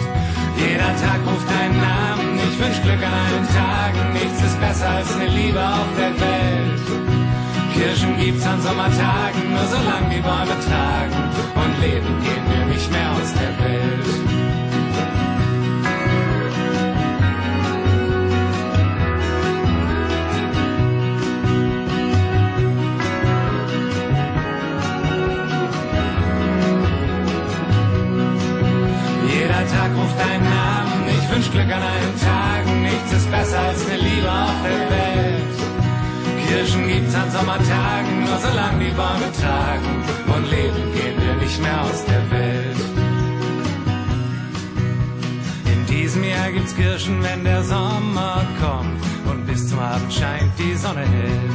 Jeder 0.78 0.96
Tag 0.96 1.20
ruft 1.26 1.50
deinen 1.50 1.76
Namen, 1.76 2.38
ich 2.38 2.60
wünsch 2.60 2.80
Glück 2.84 3.02
an 3.02 3.12
allen 3.12 3.48
Tagen. 3.50 4.14
Nichts 4.14 4.44
ist 4.44 4.60
besser 4.60 4.88
als 4.88 5.16
eine 5.16 5.26
Liebe 5.26 5.60
auf 5.60 5.90
der 5.98 6.14
Welt. 6.22 6.82
Kirschen 7.74 8.16
gibt's 8.20 8.46
an 8.46 8.62
Sommertagen, 8.62 9.54
nur 9.54 9.66
solange 9.66 10.10
die 10.14 10.22
Bäume 10.22 10.56
tragen. 10.70 11.18
Und 11.56 11.82
leben 11.82 12.22
gehen 12.22 12.46
wir 12.52 12.66
nicht 12.68 12.92
mehr 12.92 13.12
aus 13.12 13.34
der 13.34 13.66
Welt. 13.66 14.17
Deinen 30.18 30.44
Namen, 30.44 31.00
ich 31.08 31.26
wünsch 31.32 31.52
Glück 31.52 31.72
an 31.78 31.84
allen 31.92 32.16
Tagen, 32.20 32.82
nichts 32.84 33.12
ist 33.14 33.32
besser 33.32 33.60
als 33.60 33.86
eine 33.86 33.98
Liebe 33.98 34.32
auf 34.32 34.60
der 34.64 34.84
Welt. 34.98 35.58
Kirschen 36.48 36.88
gibt's 36.88 37.16
an 37.16 37.30
Sommertagen, 37.32 38.24
nur 38.26 38.38
solange 38.38 38.86
die 38.86 38.92
Bäume 38.92 39.30
tragen 39.42 40.04
und 40.34 40.50
leben 40.50 40.94
gehen 40.94 41.18
wir 41.22 41.36
nicht 41.36 41.62
mehr 41.62 41.82
aus 41.82 42.06
der 42.06 42.32
Welt. 42.32 42.78
In 45.74 45.86
diesem 45.86 46.24
Jahr 46.24 46.52
gibt's 46.52 46.76
Kirschen, 46.76 47.22
wenn 47.22 47.44
der 47.44 47.64
Sommer 47.64 48.46
kommt 48.62 49.02
und 49.30 49.46
bis 49.46 49.68
zum 49.70 49.80
Abend 49.80 50.12
scheint 50.12 50.54
die 50.58 50.76
Sonne 50.76 51.02
hell. 51.02 51.50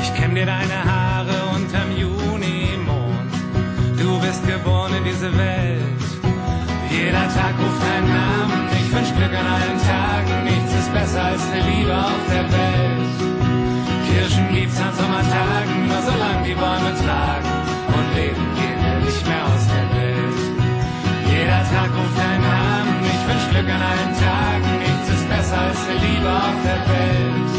Ich 0.00 0.14
kenn 0.14 0.34
dir 0.34 0.46
deine 0.46 0.84
Haare 0.84 1.36
unterm 1.56 1.90
Junimond, 1.96 3.32
du 3.98 4.20
bist 4.20 4.46
geboren 4.46 4.94
in 4.98 5.04
diese 5.04 5.36
Welt. 5.36 6.07
Jeder 6.90 7.28
Tag 7.28 7.52
ruft 7.60 7.82
deinen 7.84 8.08
Namen, 8.08 8.68
ich 8.72 8.88
wünsch 8.92 9.12
Glück 9.12 9.34
an 9.36 9.46
allen 9.46 9.78
Tagen, 9.84 10.44
nichts 10.44 10.72
ist 10.72 10.92
besser 10.92 11.22
als 11.22 11.42
eine 11.52 11.62
Liebe 11.68 11.92
auf 11.92 12.22
der 12.32 12.46
Welt. 12.48 13.16
Kirschen 14.08 14.48
gibt's 14.54 14.80
an 14.80 14.92
Sommertagen, 14.96 15.76
nur 15.86 16.00
solange 16.00 16.42
die 16.48 16.56
Bäume 16.56 16.92
tragen 17.04 17.52
und 17.92 18.06
leben 18.16 18.44
gehen 18.56 18.80
wir 18.80 18.98
nicht 19.04 19.24
mehr 19.28 19.44
aus 19.52 19.64
der 19.68 19.86
Welt. 20.00 20.40
Jeder 21.28 21.62
Tag 21.68 21.90
ruft 21.92 22.16
deinen 22.16 22.44
Namen, 22.56 22.96
ich 23.04 23.22
wünsch 23.28 23.46
Glück 23.52 23.68
an 23.68 23.82
allen 23.84 24.12
Tagen, 24.16 24.68
nichts 24.80 25.08
ist 25.12 25.26
besser 25.28 25.60
als 25.68 25.80
eine 25.84 25.98
Liebe 26.08 26.30
auf 26.32 26.56
der 26.64 26.80
Welt. 26.88 27.52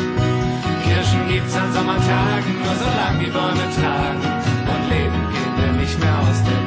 Kirschen 0.83 1.23
gibt's 1.29 1.55
an 1.55 1.69
Sommertagen, 1.71 2.53
nur 2.65 2.75
solange 2.81 3.19
die 3.21 3.29
Bäume 3.29 3.65
tragen 3.77 4.25
und 4.73 4.83
leben 4.89 5.21
gehen 5.33 5.53
wir 5.53 5.71
nicht 5.81 5.97
mehr 6.01 6.17
aus 6.17 6.41
der 6.41 6.49
Welt. 6.49 6.58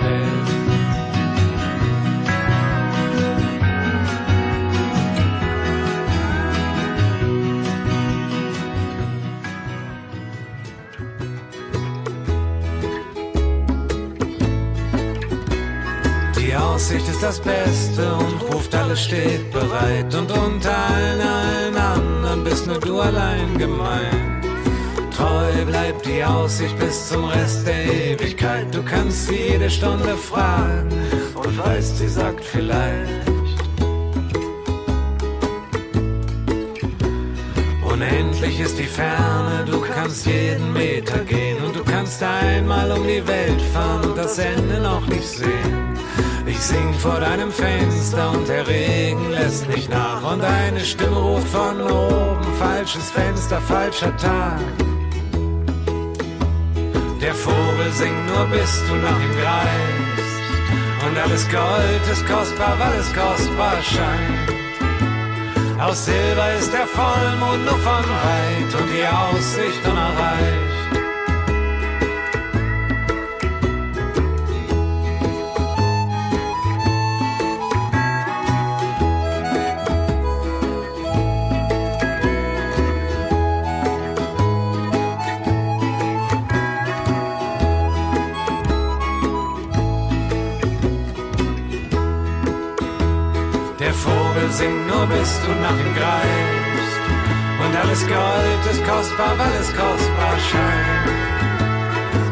Das 17.22 17.38
Beste 17.38 18.14
und 18.14 18.52
ruft, 18.52 18.74
alles 18.74 19.04
steht 19.04 19.50
bereit. 19.52 20.12
Und 20.14 20.30
unter 20.32 20.76
allen, 20.76 21.20
allen 21.20 21.76
anderen 21.76 22.44
bist 22.44 22.66
nur 22.66 22.80
du 22.80 23.00
allein 23.00 23.56
gemeint. 23.56 24.44
Treu 25.16 25.64
bleibt 25.64 26.04
die 26.04 26.24
Aussicht 26.24 26.76
bis 26.78 27.08
zum 27.10 27.24
Rest 27.26 27.66
der 27.66 27.84
Ewigkeit. 27.84 28.74
Du 28.74 28.82
kannst 28.82 29.30
jede 29.30 29.70
Stunde 29.70 30.16
fragen 30.16 30.90
und 31.34 31.58
weißt, 31.58 31.98
sie 31.98 32.08
sagt 32.08 32.44
vielleicht. 32.44 33.30
Unendlich 37.84 38.58
ist 38.58 38.78
die 38.78 38.90
Ferne, 38.98 39.64
du 39.64 39.80
kannst 39.80 40.26
jeden 40.26 40.72
Meter 40.72 41.18
gehen 41.18 41.62
und 41.64 41.76
du 41.76 41.84
kannst 41.84 42.20
einmal 42.22 42.90
um 42.90 43.06
die 43.06 43.24
Welt 43.28 43.62
fahren 43.72 44.04
und 44.06 44.18
das 44.18 44.38
Ende 44.38 44.80
noch 44.80 45.06
nicht 45.06 45.28
sehen. 45.28 45.92
Ich 46.52 46.60
sing 46.60 46.92
vor 46.92 47.18
deinem 47.18 47.50
Fenster 47.50 48.30
und 48.30 48.46
der 48.46 48.68
Regen 48.68 49.30
lässt 49.30 49.66
nicht 49.70 49.88
nach 49.88 50.22
und 50.32 50.44
eine 50.44 50.80
Stimme 50.80 51.16
ruft 51.16 51.48
von 51.48 51.80
oben, 51.80 52.44
falsches 52.58 53.10
Fenster, 53.10 53.58
falscher 53.62 54.14
Tag. 54.18 54.60
Der 57.22 57.34
Vogel 57.34 57.90
singt 57.92 58.26
nur 58.26 58.44
bis 58.48 58.82
du 58.86 58.94
nach 58.96 59.20
ihm 59.26 59.34
greifst 59.40 60.42
und 61.06 61.16
alles 61.24 61.48
Gold 61.48 62.04
ist 62.12 62.26
kostbar, 62.26 62.76
weil 62.78 63.00
es 63.00 63.10
kostbar 63.14 63.78
scheint. 63.82 65.80
Aus 65.80 66.04
Silber 66.04 66.52
ist 66.58 66.70
der 66.70 66.86
Vollmond 66.86 67.64
nur 67.64 67.78
von 67.78 68.04
weit 68.26 68.74
und 68.78 68.88
die 68.92 69.06
Aussicht 69.08 69.82
unerreicht. 69.86 70.81
Sing 94.52 94.86
nur 94.86 95.06
bis 95.06 95.40
du 95.42 95.50
nach 95.64 95.78
ihm 95.82 95.94
greifst. 95.94 97.02
Und 97.64 97.72
alles 97.76 98.00
Gold 98.06 98.62
ist 98.70 98.84
kostbar, 98.84 99.34
weil 99.38 99.54
es 99.60 99.68
kostbar 99.68 100.36
scheint. 100.50 101.32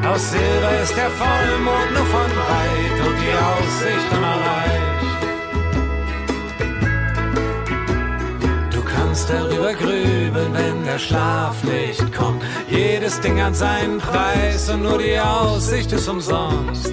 Aus 0.06 0.30
Silber 0.30 0.72
ist 0.82 0.96
der 0.96 1.10
Vollmond 1.10 1.92
nur 1.94 2.06
von 2.06 2.30
weit 2.44 2.96
und 3.06 3.16
die 3.22 3.34
Aussicht 3.50 4.08
unerreicht. 4.16 4.80
Du 8.74 8.80
kannst 8.82 9.30
darüber 9.30 9.72
grübeln, 9.74 10.52
wenn 10.52 10.84
der 10.84 10.98
Schlaf 10.98 11.62
nicht 11.62 12.12
kommt. 12.12 12.42
Jedes 12.68 13.20
Ding 13.20 13.40
hat 13.40 13.54
seinen 13.54 13.98
Preis 13.98 14.68
und 14.68 14.82
nur 14.82 14.98
die 14.98 15.18
Aussicht 15.18 15.92
ist 15.92 16.08
umsonst. 16.08 16.92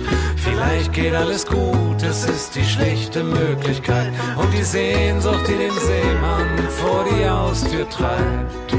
Vielleicht 0.49 0.93
geht 0.93 1.13
alles 1.13 1.45
gut, 1.45 2.01
es 2.01 2.23
ist 2.25 2.55
die 2.55 2.63
schlichte 2.63 3.23
Möglichkeit 3.23 4.11
und 4.37 4.51
die 4.53 4.63
Sehnsucht, 4.63 5.45
die 5.47 5.57
den 5.57 5.73
Seemann 5.73 6.69
vor 6.69 7.03
die 7.03 7.29
Haustür 7.29 7.87
treibt. 7.89 8.73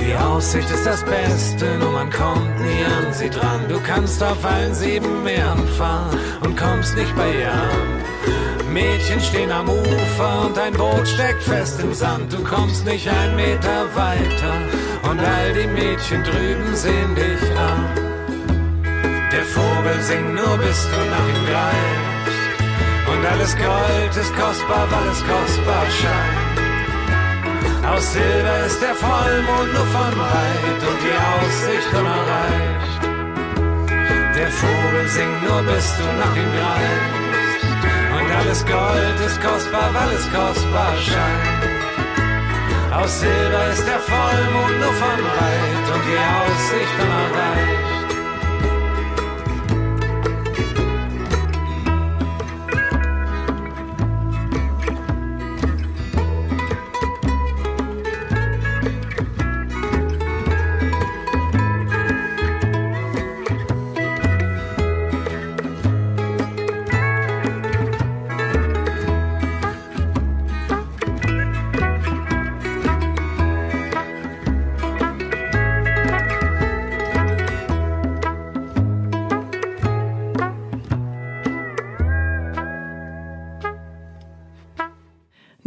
Die 0.00 0.14
Aussicht 0.14 0.70
ist 0.70 0.86
das 0.86 1.04
Beste, 1.04 1.78
nur 1.78 1.90
man 1.90 2.10
kommt 2.10 2.60
nie 2.60 2.84
an 2.84 3.12
sie 3.12 3.30
dran. 3.30 3.60
Du 3.68 3.80
kannst 3.80 4.22
auf 4.22 4.44
allen 4.44 4.74
sieben 4.74 5.24
Meeren 5.24 5.66
fahren 5.76 6.16
und 6.42 6.56
kommst 6.56 6.94
nicht 6.96 7.14
bei 7.16 7.40
ihr 7.40 7.52
an. 7.52 8.72
Mädchen 8.72 9.20
stehen 9.20 9.50
am 9.50 9.68
Ufer 9.68 10.46
und 10.46 10.56
ein 10.56 10.74
Boot 10.74 11.08
steckt 11.08 11.42
fest 11.42 11.80
im 11.80 11.92
Sand. 11.92 12.32
Du 12.32 12.42
kommst 12.44 12.84
nicht 12.84 13.08
ein 13.08 13.34
Meter 13.34 13.86
weiter 13.96 14.54
und 15.02 15.20
all 15.20 15.52
die 15.52 15.66
Mädchen 15.66 16.22
drüben 16.22 16.74
sehen 16.74 17.14
dich 17.14 17.42
an. 17.58 17.82
Der 19.32 19.44
Vogel 19.44 20.00
singt 20.02 20.34
nur 20.34 20.58
bis 20.58 20.88
du 20.90 20.98
nach 21.14 21.28
ihm 21.32 21.44
greifst 21.50 22.44
und 23.10 23.26
alles 23.32 23.56
Gold 23.56 24.16
ist 24.22 24.34
kostbar, 24.34 24.86
weil 24.90 25.08
es 25.14 25.20
kostbar 25.32 25.86
scheint. 26.00 26.58
Aus 27.90 28.12
Silber 28.12 28.66
ist 28.66 28.80
der 28.82 28.94
Vollmond 28.94 29.72
nur 29.72 29.86
von 29.86 30.12
weit 30.18 30.80
und 30.88 30.98
die 31.04 31.16
Aussicht 31.30 31.92
unerreicht. 32.00 33.00
Der 34.36 34.50
Vogel 34.50 35.08
singt 35.08 35.42
nur 35.48 35.62
bis 35.62 35.86
du 35.96 36.04
nach 36.20 36.34
ihm 36.36 36.52
greifst 36.58 37.20
alles 38.40 38.64
Gold 38.64 39.20
ist 39.26 39.40
kostbar, 39.40 39.90
weil 39.94 40.16
es 40.16 40.24
kostbar 40.32 40.96
scheint. 40.96 41.79
Aus 43.00 43.18
Silber 43.18 43.70
ist 43.70 43.86
der 43.86 43.98
Vollmond 43.98 44.78
nur 44.78 44.92
von 44.92 45.24
weit 45.24 45.94
und 45.94 46.02
die 46.06 46.18
Aussicht 46.18 46.94
unerreicht. 47.00 47.79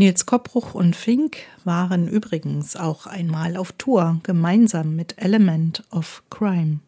Nils 0.04 0.26
Koppruch 0.26 0.74
und 0.74 0.98
Fink 0.98 1.38
waren 1.64 2.10
übrigens 2.10 2.76
auch 2.76 3.08
einmal 3.08 3.56
auf 3.56 3.72
Tour, 3.72 4.20
gemeinsam 4.24 4.98
mit 4.98 5.18
Element 5.18 5.86
of 5.92 6.24
Crime. 6.30 6.80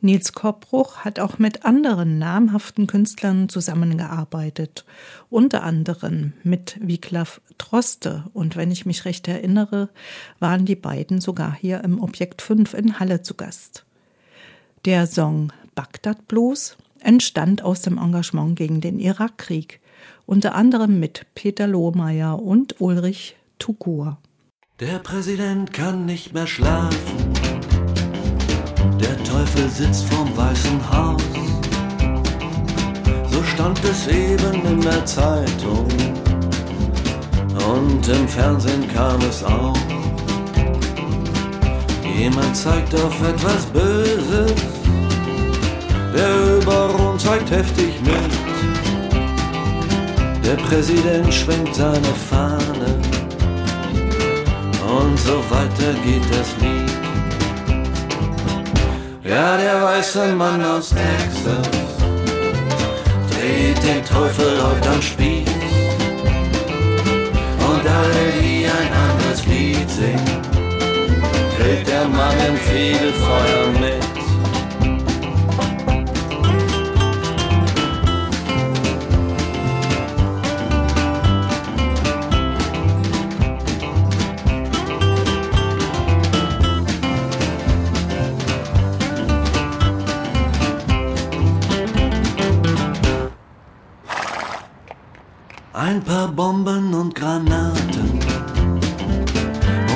Nils 0.00 0.32
Koppruch 0.32 0.96
hat 0.96 1.20
auch 1.20 1.38
mit 1.38 1.64
anderen 1.64 2.18
namhaften 2.18 2.88
Künstlern 2.88 3.48
zusammengearbeitet, 3.48 4.84
unter 5.30 5.62
anderem 5.62 6.32
mit 6.42 6.76
Wiglaf 6.80 7.40
Troste. 7.56 8.24
Und 8.32 8.56
wenn 8.56 8.72
ich 8.72 8.84
mich 8.84 9.04
recht 9.04 9.28
erinnere, 9.28 9.88
waren 10.40 10.64
die 10.64 10.74
beiden 10.74 11.20
sogar 11.20 11.54
hier 11.54 11.84
im 11.84 12.02
Objekt 12.02 12.42
5 12.42 12.74
in 12.74 12.98
Halle 12.98 13.22
zu 13.22 13.34
Gast. 13.34 13.84
Der 14.86 15.06
Song 15.06 15.52
Bagdad 15.76 16.26
Blues 16.26 16.76
entstand 16.98 17.62
aus 17.62 17.82
dem 17.82 17.96
Engagement 17.96 18.56
gegen 18.56 18.80
den 18.80 18.98
Irakkrieg 18.98 19.79
unter 20.30 20.54
anderem 20.54 21.00
mit 21.00 21.26
Peter 21.34 21.66
Lohmeier 21.66 22.40
und 22.40 22.80
Ulrich 22.80 23.34
Tukur. 23.58 24.18
Der 24.78 25.00
Präsident 25.00 25.72
kann 25.72 26.06
nicht 26.06 26.32
mehr 26.32 26.46
schlafen. 26.46 27.32
Der 29.00 29.22
Teufel 29.24 29.68
sitzt 29.68 30.04
vorm 30.04 30.34
Weißen 30.36 30.80
Haus. 30.88 31.22
So 33.32 33.42
stand 33.42 33.80
es 33.84 34.06
eben 34.06 34.64
in 34.66 34.80
der 34.80 35.04
Zeitung. 35.04 35.88
Und 37.68 38.08
im 38.08 38.28
Fernsehen 38.28 38.86
kam 38.94 39.20
es 39.22 39.42
auch. 39.42 39.76
Jemand 42.16 42.56
zeigt 42.56 42.94
auf 42.94 43.20
etwas 43.28 43.66
Böses. 43.66 44.54
Der 46.14 46.58
Überrund 46.58 47.20
zeigt 47.20 47.50
heftig 47.50 48.00
mit. 48.02 48.49
Der 50.44 50.56
Präsident 50.56 51.32
schwenkt 51.32 51.74
seine 51.74 52.14
Fahne 52.28 53.00
und 54.90 55.18
so 55.18 55.38
weiter 55.50 55.92
geht 56.04 56.24
das 56.30 56.56
Lied. 56.60 56.90
Ja, 59.22 59.56
der 59.56 59.82
weiße 59.82 60.34
Mann 60.34 60.64
aus 60.64 60.88
Texas 60.90 61.68
dreht 63.30 63.82
den 63.82 64.04
Teufel 64.04 64.60
heute 64.62 64.90
am 64.90 65.02
Spieß. 65.02 65.48
Und 67.68 67.86
alle, 67.86 68.24
die 68.42 68.66
ein 68.66 68.92
anderes 68.92 69.46
Lied 69.46 69.88
singen, 69.88 70.42
hält 71.58 71.86
der 71.86 72.08
Mann 72.08 72.36
im 72.48 72.56
Fegefeuer 72.56 73.66
mit. 73.80 74.09
Ein 95.90 96.02
paar 96.04 96.28
Bomben 96.28 96.94
und 96.94 97.12
Granaten 97.16 98.10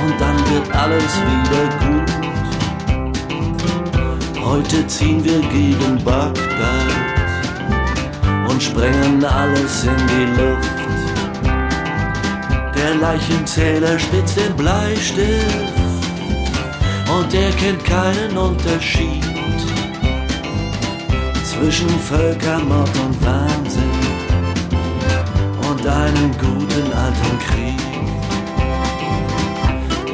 und 0.01 0.15
dann 0.19 0.37
wird 0.51 0.75
alles 0.75 1.13
wieder 1.29 1.65
gut. 1.83 2.11
Heute 4.43 4.85
ziehen 4.87 5.23
wir 5.23 5.39
gegen 5.39 6.03
Bagdad 6.03 6.91
und 8.49 8.61
sprengen 8.61 9.23
alles 9.23 9.85
in 9.85 9.95
die 10.11 10.27
Luft. 10.41 10.79
Der 12.75 12.95
Leichenzähler 12.95 13.97
spitzt 13.97 14.35
den 14.35 14.53
Bleistift 14.57 15.73
und 17.17 17.33
er 17.33 17.51
kennt 17.51 17.85
keinen 17.85 18.37
Unterschied 18.37 19.23
zwischen 21.45 21.89
Völkermord 22.01 22.91
und 22.99 23.25
Wahnsinn 23.25 23.94
deinen 25.85 26.31
guten 26.39 26.91
alten 26.93 27.39
Krieg. 27.45 27.79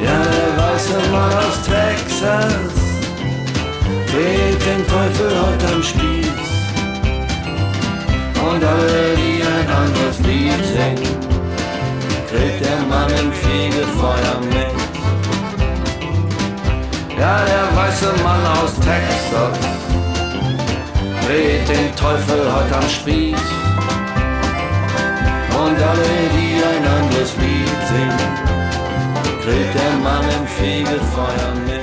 Ja, 0.04 0.18
der 0.34 0.50
weiße 0.62 0.98
Mann 1.10 1.32
aus 1.32 1.62
Texas 1.64 2.74
dreht 4.10 4.60
den 4.66 4.86
Teufel 4.86 5.30
heute 5.44 5.66
am 5.74 5.82
Spieß. 5.82 6.28
Und 8.48 8.62
alle, 8.62 9.16
die 9.16 9.42
ein 9.42 9.68
anderes 9.82 10.18
Lied 10.26 10.62
singt, 10.74 11.08
grillt 12.28 12.60
der 12.60 12.80
Mann 12.90 13.10
im 13.10 13.32
Fegefeuer 13.32 14.36
mit. 14.52 14.72
Ja, 17.18 17.44
der 17.46 17.76
weiße 17.76 18.12
Mann 18.22 18.44
aus 18.58 18.74
Texas 18.74 19.58
dreht 21.24 21.66
den 21.66 21.94
Teufel 21.96 22.52
heute 22.52 22.76
am 22.76 22.88
Spieß. 22.90 23.61
Und 25.62 25.76
alle, 25.80 26.02
die 26.34 26.60
ein 26.64 26.84
anderes 26.84 27.36
Lied 27.36 27.68
singen, 27.86 28.34
grillt 29.42 29.74
der 29.74 29.92
Mann 30.02 30.24
im 30.24 30.46
Fegefeuer 30.48 31.54
mit. 31.66 31.82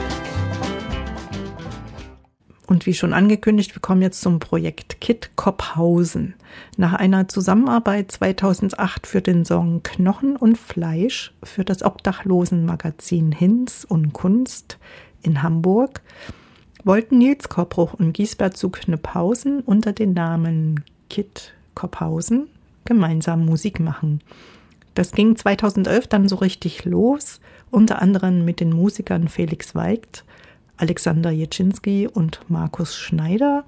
Und 2.67 2.85
wie 2.85 2.93
schon 2.93 3.13
angekündigt, 3.13 3.73
wir 3.73 3.81
kommen 3.81 4.01
jetzt 4.01 4.19
zum 4.19 4.39
Projekt 4.39 4.99
Kit 4.99 5.31
Kopphausen. 5.37 6.33
Nach 6.75 6.91
einer 6.91 7.29
Zusammenarbeit 7.29 8.11
2008 8.11 9.07
für 9.07 9.21
den 9.21 9.45
Song 9.45 9.81
Knochen 9.81 10.35
und 10.35 10.57
Fleisch 10.57 11.33
für 11.41 11.63
das 11.63 11.81
Obdachlosenmagazin 11.81 13.31
Hinz 13.31 13.85
und 13.87 14.11
Kunst 14.11 14.77
in 15.21 15.41
Hamburg 15.41 16.01
wollten 16.83 17.17
Nils 17.17 17.47
Koppruch 17.47 17.93
und 17.93 18.11
Giesbert 18.11 18.57
zu 18.57 18.69
Knüpphausen 18.69 19.61
unter 19.61 19.93
den 19.93 20.11
Namen 20.13 20.83
Kit 21.09 21.53
Kopphausen 21.75 22.49
gemeinsam 22.85 23.45
Musik 23.45 23.79
machen. 23.79 24.21
Das 24.95 25.11
ging 25.11 25.35
2011 25.35 26.07
dann 26.07 26.27
so 26.27 26.35
richtig 26.37 26.85
los, 26.85 27.39
unter 27.71 28.01
anderem 28.01 28.43
mit 28.45 28.59
den 28.59 28.71
Musikern 28.71 29.27
Felix 29.27 29.75
Weigt, 29.75 30.25
Alexander 30.77 31.29
Jetschinski 31.29 32.07
und 32.07 32.41
Markus 32.47 32.95
Schneider. 32.95 33.65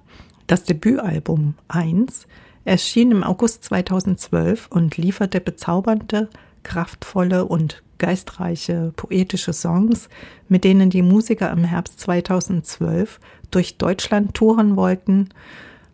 Das 0.48 0.64
Debütalbum 0.64 1.56
1 1.68 2.28
erschien 2.66 3.12
im 3.12 3.24
August 3.24 3.64
2012 3.66 4.68
und 4.68 4.98
lieferte 4.98 5.42
bezaubernde, 5.42 6.30
kraftvolle 6.64 7.46
und 7.46 7.84
geistreiche 7.98 8.94
poetische 8.96 9.54
Songs, 9.54 10.10
mit 10.50 10.64
denen 10.64 10.90
die 10.90 11.04
Musiker 11.04 11.52
im 11.52 11.64
Herbst 11.64 12.00
2012 12.00 13.20
durch 13.52 13.78
Deutschland 13.78 14.34
touren 14.34 14.76
wollten. 14.76 15.30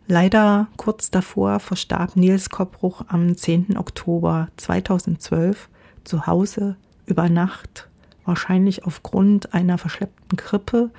Leider 0.09 0.69
kurz 0.77 1.11
davor 1.11 1.59
verstarb 1.59 2.15
Nils 2.15 2.49
Koppruch 2.49 3.03
am 3.09 3.35
10. 3.35 3.77
Oktober 3.77 4.47
2012 4.55 5.67
zu 6.05 6.25
Hause 6.25 6.77
über 7.05 7.27
Nacht 7.27 7.89
wahrscheinlich 8.23 8.85
aufgrund 8.85 9.53
einer 9.53 9.77
verschleppten 9.77 10.37
Grippe, 10.37 10.91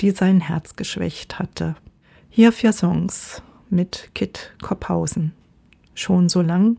die 0.00 0.10
sein 0.10 0.40
Herz 0.40 0.74
geschwächt 0.74 1.38
hatte. 1.38 1.76
Hier 2.30 2.50
vier 2.50 2.72
Songs 2.72 3.42
mit 3.70 4.10
Kit 4.14 4.52
Kopphausen. 4.60 5.34
Schon 5.94 6.28
so 6.28 6.42
lang, 6.42 6.78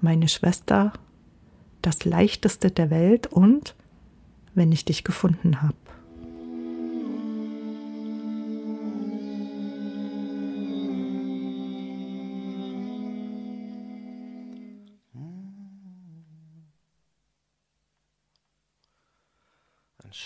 meine 0.00 0.28
Schwester, 0.28 0.92
das 1.82 2.04
leichteste 2.04 2.70
der 2.70 2.90
Welt 2.90 3.26
und 3.26 3.74
wenn 4.54 4.70
ich 4.70 4.84
dich 4.84 5.02
gefunden 5.02 5.60
habe. 5.60 5.74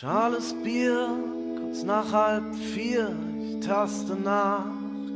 Schales 0.00 0.54
Bier, 0.62 1.08
kurz 1.58 1.82
nach 1.82 2.12
halb 2.12 2.54
vier, 2.54 3.16
ich 3.40 3.58
taste 3.66 4.14
nach, 4.14 4.64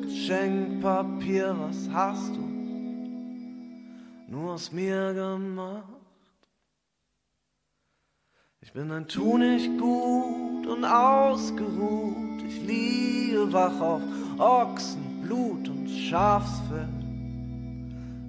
Geschenkpapier, 0.02 1.54
was 1.56 1.88
hast 1.92 2.34
du 2.34 2.40
nur 4.26 4.54
aus 4.54 4.72
mir 4.72 5.14
gemacht? 5.14 5.84
Ich 8.60 8.72
bin 8.72 8.90
ein 8.90 9.06
Tu 9.06 9.38
nicht 9.38 9.78
gut 9.78 10.66
und 10.66 10.84
ausgeruht, 10.84 12.42
ich 12.44 12.60
liege 12.62 13.52
wach 13.52 13.80
auf 13.80 14.02
Ochsen, 14.38 15.22
Blut 15.22 15.68
und 15.68 15.88
Schafsfell, 15.88 16.88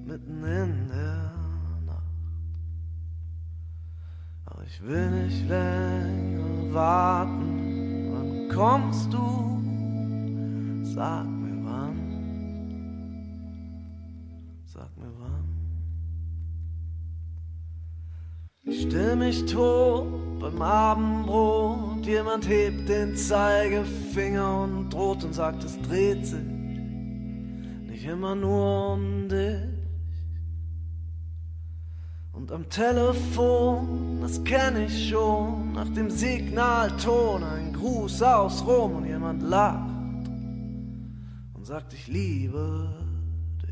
mitten 0.06 0.44
in 0.44 0.88
der 0.90 1.23
ich 4.66 4.82
will 4.84 5.10
nicht 5.12 5.48
länger 5.48 6.74
warten. 6.74 8.12
Wann 8.12 8.50
kommst 8.50 9.12
du? 9.14 9.62
Sag 10.84 11.26
mir 11.26 11.66
wann. 11.66 11.98
Sag 14.66 14.98
mir 14.98 15.12
wann. 15.20 15.48
Ich 18.64 18.82
still 18.84 19.16
mich 19.16 19.46
tot 19.46 20.40
beim 20.40 20.62
Abendbrot. 20.62 22.06
Jemand 22.06 22.48
hebt 22.48 22.88
den 22.90 23.16
Zeigefinger 23.16 24.64
und 24.64 24.90
droht 24.90 25.24
und 25.24 25.34
sagt, 25.34 25.64
es 25.64 25.82
dreht 25.82 26.26
sich 26.26 26.64
nicht 28.04 28.12
immer 28.12 28.36
nur 28.36 28.94
um 28.94 29.30
dich. 29.30 29.62
Und 32.34 32.52
am 32.52 32.68
Telefon, 32.70 34.13
das 34.24 34.44
kenne 34.46 34.86
ich 34.86 35.10
schon, 35.10 35.74
nach 35.74 35.90
dem 35.90 36.10
Signalton 36.10 37.44
ein 37.44 37.74
Gruß 37.74 38.24
aus 38.24 38.66
Rom 38.66 38.96
und 38.96 39.06
jemand 39.06 39.44
lacht 39.44 40.28
und 41.54 41.66
sagt, 41.66 41.94
ich 41.94 42.08
liebe 42.08 42.90
dich. 43.62 43.70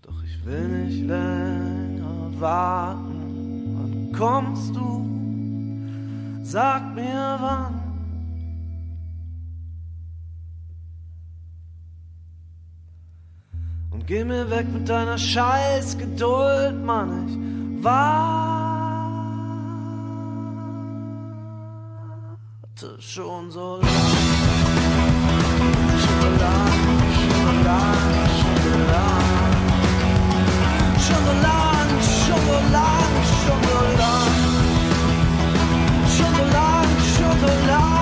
Doch 0.00 0.22
ich 0.24 0.44
will 0.46 0.68
nicht 0.68 1.06
länger 1.06 2.30
warten. 2.40 3.74
Wann 3.76 4.12
kommst 4.12 4.74
du? 4.74 6.42
Sag 6.42 6.94
mir 6.94 7.36
wann. 7.38 7.86
Geh 14.06 14.22
mir 14.22 14.48
weg 14.48 14.66
mit 14.72 14.88
deiner 14.88 15.18
scheiß 15.18 15.98
Geduld, 15.98 16.84
Mann, 16.84 17.26
ich 17.26 17.65
warte 17.82 18.56
schon 23.00 23.50
so 23.50 23.76
lang. 23.76 23.90
Schon 26.02 26.38
lang, 26.38 26.72
schon 27.14 27.64
lang, 27.64 28.00
schon 28.38 28.82
lang. 28.92 29.26
Schon 31.04 31.22
so 31.24 31.32
lang, 31.42 31.88
schon 32.00 32.40
so 32.46 32.56
lang, 32.72 33.12
schon 33.42 33.60
so 33.68 33.80
lang. 34.00 34.34
Schon 36.14 36.32
so 36.36 36.44
lang, 36.54 36.88
schon 37.14 37.34
so 37.40 37.52
lang. 37.66 37.95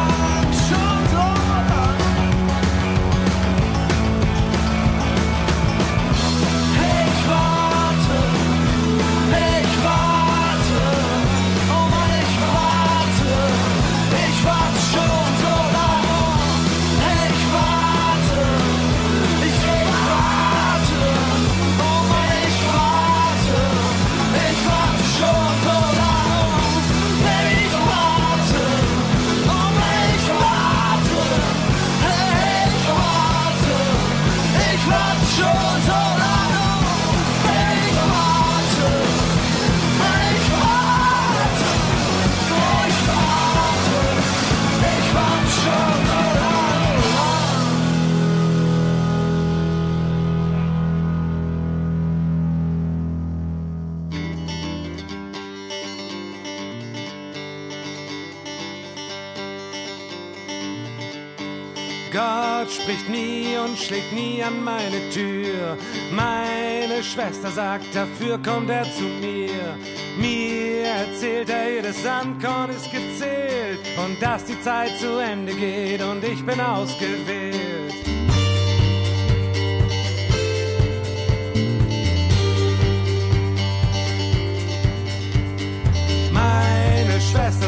Schlägt 63.84 64.12
nie 64.12 64.42
an 64.42 64.64
meine 64.64 65.10
Tür. 65.10 65.76
Meine 66.10 67.02
Schwester 67.02 67.50
sagt, 67.50 67.94
dafür 67.94 68.38
kommt 68.38 68.70
er 68.70 68.84
zu 68.84 69.02
mir. 69.02 69.76
Mir 70.16 70.84
erzählt 70.84 71.50
er, 71.50 71.74
jedes 71.74 72.02
Sandkorn 72.02 72.70
ist 72.70 72.90
gezählt 72.90 73.80
und 74.04 74.20
dass 74.22 74.44
die 74.44 74.60
Zeit 74.62 74.96
zu 74.98 75.18
Ende 75.18 75.52
geht 75.54 76.00
und 76.02 76.24
ich 76.24 76.44
bin 76.44 76.60
ausgewählt. 76.60 77.63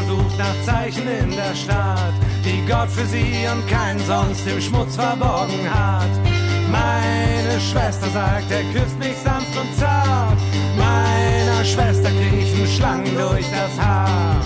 Sucht 0.07 0.37
nach 0.37 0.55
Zeichen 0.65 1.07
in 1.07 1.31
der 1.31 1.53
Stadt, 1.53 2.13
die 2.45 2.65
Gott 2.65 2.89
für 2.89 3.05
sie 3.05 3.45
und 3.51 3.67
keinen 3.67 3.99
sonst 4.05 4.47
im 4.47 4.61
Schmutz 4.61 4.95
verborgen 4.95 5.67
hat. 5.69 6.09
Meine 6.71 7.59
Schwester 7.59 8.09
sagt, 8.09 8.49
er 8.51 8.63
küsst 8.73 8.97
mich 8.99 9.17
sanft 9.23 9.55
und 9.57 9.77
zart. 9.77 10.37
Meiner 10.77 11.63
Schwester 11.65 12.09
kriechen 12.09 12.67
Schlangen 12.67 13.15
durch 13.15 13.45
das 13.51 13.85
Haar. 13.85 14.41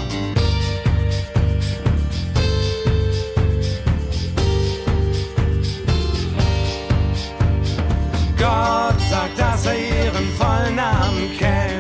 Gott 8.38 9.00
sagt, 9.10 9.38
dass 9.38 9.66
er 9.66 9.78
ihren 9.78 10.28
vollen 10.38 10.76
Namen 10.76 11.38
kennt 11.38 11.71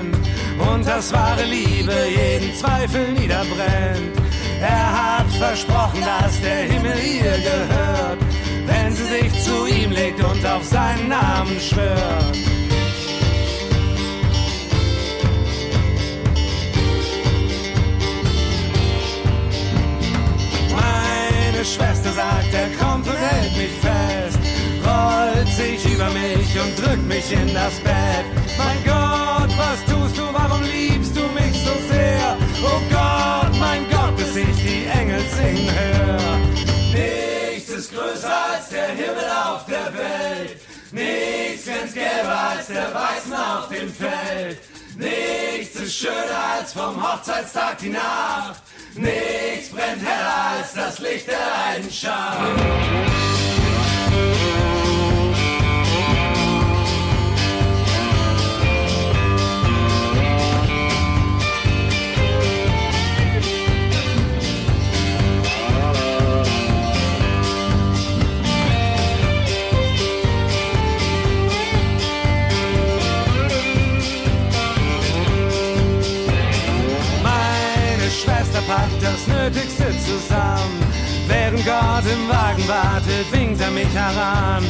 und 0.81 0.87
dass 0.87 1.13
wahre 1.13 1.43
Liebe 1.43 1.93
jeden 2.09 2.55
Zweifel 2.55 3.11
niederbrennt. 3.11 4.17
Er 4.59 5.19
hat 5.19 5.29
versprochen, 5.31 6.01
dass 6.01 6.41
der 6.41 6.63
Himmel 6.63 6.97
ihr 7.03 7.37
gehört, 7.37 8.17
wenn 8.65 8.91
sie 8.91 9.03
sich 9.03 9.43
zu 9.43 9.67
ihm 9.67 9.91
legt 9.91 10.23
und 10.23 10.43
auf 10.43 10.63
seinen 10.63 11.07
Namen 11.07 11.59
schwört. 11.59 12.37
Meine 20.71 21.63
Schwester 21.63 22.11
sagt, 22.11 22.53
er 22.53 22.69
kommt 22.83 23.07
und 23.07 23.17
hält 23.17 23.55
mich 23.55 23.71
fest 23.81 24.51
rollt 24.83 25.47
sich 25.47 25.85
über 25.93 26.09
mich 26.09 26.59
und 26.59 26.77
drückt 26.79 27.07
mich 27.07 27.31
in 27.31 27.53
das 27.53 27.73
Bett. 27.79 28.25
Mein 28.57 28.77
Gott, 28.83 29.20
was 29.61 29.79
tust 29.85 30.17
du, 30.17 30.25
warum 30.31 30.63
liebst 30.63 31.15
du 31.15 31.23
mich 31.39 31.55
so 31.67 31.73
sehr? 31.91 32.37
Oh 32.63 32.81
Gott, 32.89 33.53
mein 33.59 33.83
Gott, 33.89 34.15
bis 34.17 34.35
ich 34.35 34.55
die 34.67 34.85
Engel 34.99 35.21
singen 35.37 35.69
höre. 35.79 36.37
Nichts 36.93 37.69
ist 37.69 37.93
größer 37.93 38.37
als 38.53 38.69
der 38.69 38.89
Himmel 39.01 39.29
auf 39.45 39.65
der 39.65 39.87
Welt. 40.01 40.59
Nichts 40.91 41.65
ganz 41.65 41.93
gelber 41.93 42.39
als 42.51 42.67
der 42.67 42.93
Weißen 42.93 43.33
auf 43.33 43.67
dem 43.69 43.89
Feld. 43.93 44.59
Nichts 44.97 45.75
ist 45.75 45.95
schöner 45.95 46.41
als 46.57 46.73
vom 46.73 46.95
Hochzeitstag 47.01 47.77
die 47.79 47.89
Nacht. 47.89 48.61
Nichts 48.95 49.69
brennt 49.69 50.05
heller 50.05 50.57
als 50.57 50.73
das 50.73 50.99
Licht 50.99 51.27
der 51.27 51.45
Leidenschaft. 51.55 53.70
Packt 78.71 79.01
das 79.03 79.21
Nötigste 79.27 79.87
zusammen. 80.07 80.79
Während 81.27 81.63
Gott 81.65 82.05
im 82.15 82.23
Wagen 82.29 82.65
wartet, 82.67 83.25
winkt 83.31 83.59
er 83.61 83.71
mich 83.71 83.93
heran. 83.93 84.63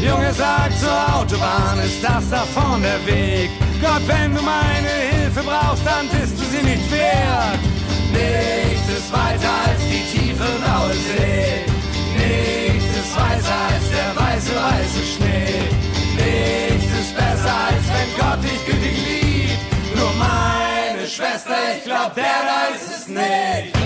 Junge 0.00 0.32
sagt 0.32 0.78
zur 0.78 0.98
Autobahn, 1.14 1.78
ist 1.84 2.02
das 2.02 2.24
da 2.30 2.42
vorn 2.54 2.82
der 2.82 3.00
Weg? 3.06 3.50
Gott, 3.82 4.04
wenn 4.06 4.34
du 4.34 4.42
meine 4.42 4.92
Hilfe 5.12 5.42
brauchst, 5.42 5.84
dann 5.84 6.06
bist 6.14 6.34
du 6.38 6.44
sie 6.52 6.64
nicht 6.70 6.86
wert. 6.90 7.60
Nichts 8.16 8.88
ist 8.98 9.12
weiter 9.12 9.52
als 9.66 9.80
die 9.90 10.04
tiefe 10.12 10.48
blaue 10.62 10.94
See. 11.06 11.64
Nichts 12.20 12.90
ist 13.00 13.12
weißer 13.16 13.60
als 13.70 13.86
der 13.96 14.10
weiße, 14.22 14.52
weiße 14.68 15.02
Schnee. 15.12 15.60
Nichts 16.20 16.92
ist 17.00 17.14
besser, 17.14 17.56
als 17.68 17.84
wenn 17.92 18.10
Gott 18.20 18.40
dich 18.44 18.60
gütig 18.66 18.96
liebt. 19.08 19.96
Nur 19.96 20.12
meine 20.18 20.63
Schwester, 21.14 21.54
ich 21.76 21.84
glaub, 21.84 22.12
der 22.16 22.24
ist 22.74 22.90
es 22.90 23.06
nicht. 23.06 23.83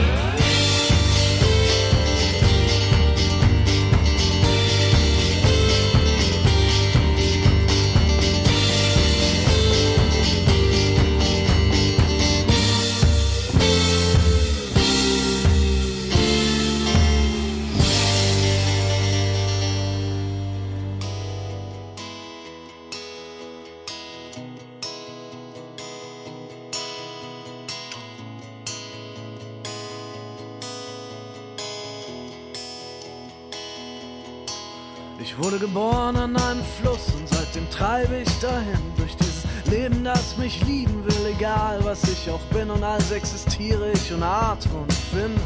Wurde 35.39 35.61
geboren 35.61 36.16
an 36.16 36.36
einem 36.36 36.64
Fluss 36.80 37.14
und 37.16 37.28
seitdem 37.28 37.70
treibe 37.70 38.16
ich 38.16 38.39
dahin 38.41 38.80
durch 38.97 39.16
dieses 39.16 39.45
Leben, 39.70 40.03
das 40.03 40.36
mich 40.36 40.64
lieben 40.66 41.05
will, 41.05 41.32
egal 41.32 41.78
was 41.84 42.03
ich 42.05 42.28
auch 42.28 42.41
bin 42.53 42.68
und 42.72 42.82
als 42.82 43.12
existiere 43.12 43.93
ich 43.93 44.12
und 44.12 44.24
atme 44.24 44.80
und 44.80 44.93
finde. 44.93 45.41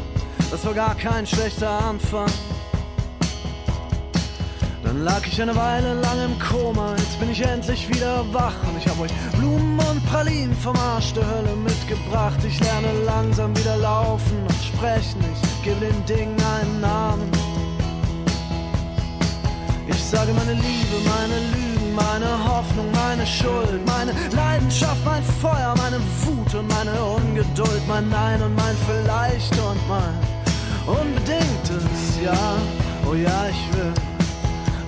Das 0.49 0.65
war 0.65 0.73
gar 0.73 0.95
kein 0.95 1.27
schlechter 1.27 1.69
Anfang. 1.69 2.25
Dann 4.83 5.03
lag 5.03 5.27
ich 5.27 5.39
eine 5.39 5.55
Weile 5.55 5.93
lang 5.93 6.25
im 6.25 6.39
Koma, 6.39 6.95
jetzt 6.97 7.19
bin 7.19 7.29
ich 7.29 7.41
endlich 7.41 7.87
wieder 7.87 8.25
wach 8.33 8.55
und 8.67 8.75
ich 8.79 8.87
hab 8.87 8.99
euch 8.99 9.11
Blumen 9.37 9.79
und 9.79 10.03
Pralinen 10.07 10.55
vom 10.55 10.75
Arsch 10.75 11.13
der 11.13 11.27
Hölle 11.27 11.55
mitgebracht. 11.55 12.39
Ich 12.47 12.59
lerne 12.59 12.91
langsam 13.05 13.55
wieder 13.55 13.77
laufen 13.77 14.41
und 14.41 14.55
sprechen, 14.63 15.23
ich 15.33 15.63
gebe 15.63 15.85
den 15.85 16.05
Dingen 16.07 16.41
einen 16.41 16.81
Namen. 16.81 17.42
Sage 20.13 20.31
meine 20.33 20.53
Liebe, 20.53 20.97
meine 21.05 21.39
Lügen, 21.53 21.95
meine 21.95 22.29
Hoffnung, 22.47 22.85
meine 22.91 23.25
Schuld, 23.25 23.83
meine 23.83 24.13
Leidenschaft, 24.35 25.03
mein 25.03 25.23
Feuer, 25.23 25.73
meine 25.75 25.97
Wut 26.21 26.53
und 26.53 26.67
meine 26.67 26.93
Ungeduld, 27.03 27.81
mein 27.87 28.09
Nein 28.09 28.39
und 28.43 28.55
mein 28.55 28.75
Vielleicht 28.85 29.53
und 29.53 29.81
mein 29.89 30.13
unbedingtes 30.85 32.21
Ja. 32.23 32.57
Oh 33.09 33.15
ja, 33.15 33.47
ich 33.49 33.75
will, 33.75 33.93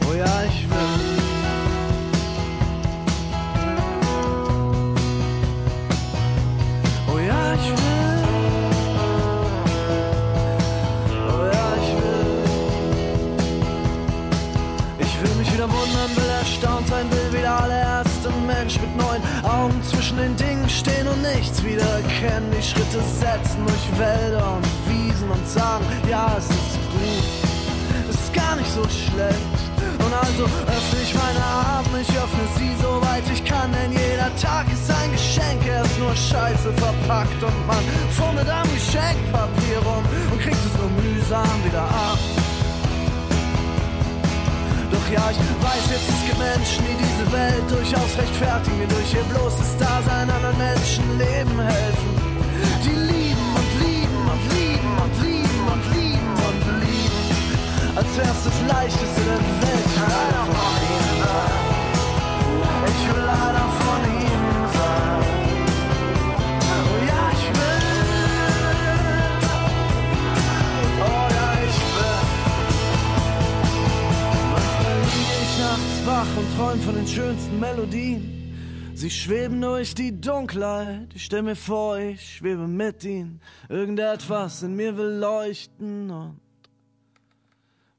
oh 0.08 0.14
ja, 0.14 0.44
ich 0.48 0.70
will. 0.70 1.16
Oh 7.12 7.18
ja, 7.18 7.54
ich 7.56 7.70
will. 7.72 7.95
Zwischen 20.16 20.18
den 20.18 20.36
Dingen 20.36 20.70
stehen 20.70 21.08
und 21.08 21.22
nichts 21.22 21.64
wieder 21.64 21.84
erkennen. 21.84 22.52
Die 22.58 22.64
Schritte 22.64 23.02
setzen 23.20 23.66
durch 23.66 24.00
Wälder 24.00 24.58
und 24.58 24.66
Wiesen 24.88 25.30
und 25.30 25.48
sagen, 25.48 25.86
ja, 26.10 26.36
es 26.38 26.46
ist 26.46 26.80
gut, 26.92 28.10
es 28.10 28.16
ist 28.16 28.34
gar 28.34 28.56
nicht 28.56 28.72
so 28.72 28.84
schlecht. 28.84 29.64
Und 30.00 30.14
also 30.14 30.44
öffne 30.44 31.00
ich 31.04 31.14
meine 31.14 31.44
Arme, 31.44 32.02
ich 32.02 32.10
öffne 32.10 32.46
sie 32.58 32.72
soweit 32.82 33.24
ich 33.32 33.44
kann, 33.44 33.72
denn 33.72 33.92
jeder 33.92 34.34
Tag 34.36 34.66
ist 34.72 34.90
ein 34.92 35.12
Geschenk, 35.12 35.66
er 35.68 35.84
ist 35.84 36.00
nur 36.00 36.16
scheiße 36.16 36.74
verpackt 36.74 37.42
und 37.44 37.68
man 37.68 37.84
fummelt 38.12 38.50
am 38.50 38.68
Geschenkpapier 38.74 39.80
rum 39.84 40.04
und 40.32 40.42
kriegt 40.42 40.58
es 40.58 40.80
nur 40.80 40.90
mühsam 41.02 41.64
wieder 41.66 41.84
ab. 41.84 42.35
Doch 45.06 45.12
ja, 45.12 45.30
ich 45.30 45.38
weiß 45.38 45.92
jetzt, 45.92 46.10
es 46.10 46.26
gibt 46.26 46.40
Menschen, 46.40 46.84
die 46.86 46.98
diese 46.98 47.32
Welt 47.32 47.70
durchaus 47.70 48.18
rechtfertigen, 48.18 48.80
die 48.80 48.88
durch 48.88 49.14
ihr 49.14 49.24
bloßes 49.24 49.78
Dasein 49.78 50.30
anderen 50.30 50.58
Menschen 50.58 51.18
Leben 51.20 51.60
helfen. 51.60 52.10
Die 52.84 52.90
lieben 52.90 53.48
und 53.54 53.70
lieben 53.86 54.22
und 54.34 54.44
lieben 54.58 54.94
und 55.04 55.14
lieben 55.22 55.64
und 55.74 55.84
lieben 55.94 56.34
und 56.48 56.60
lieben, 56.82 57.96
als 57.96 58.18
wär's 58.18 58.44
das 58.46 58.60
Leichteste 58.68 59.22
der 59.22 59.42
Welt. 59.62 59.95
Liege 76.56 76.64
ich 76.64 76.64
nachts 76.64 76.64
wach 76.64 76.74
und 76.74 76.82
träum 76.82 76.82
von 76.82 76.96
den 76.96 77.08
schönsten 77.08 77.60
Melodien. 77.60 78.32
Sie 78.94 79.10
schweben 79.10 79.62
durch 79.62 79.94
die 79.94 80.20
Dunkelheit, 80.20 81.14
ich 81.14 81.26
stell 81.26 81.42
mir 81.42 81.56
vor, 81.56 81.98
ich 81.98 82.38
schwebe 82.38 82.68
mit 82.68 83.04
ihnen. 83.04 83.42
Irgendetwas 83.68 84.64
in 84.64 84.76
mir 84.76 84.96
will 84.98 85.20
leuchten 85.20 86.10
und 86.10 86.40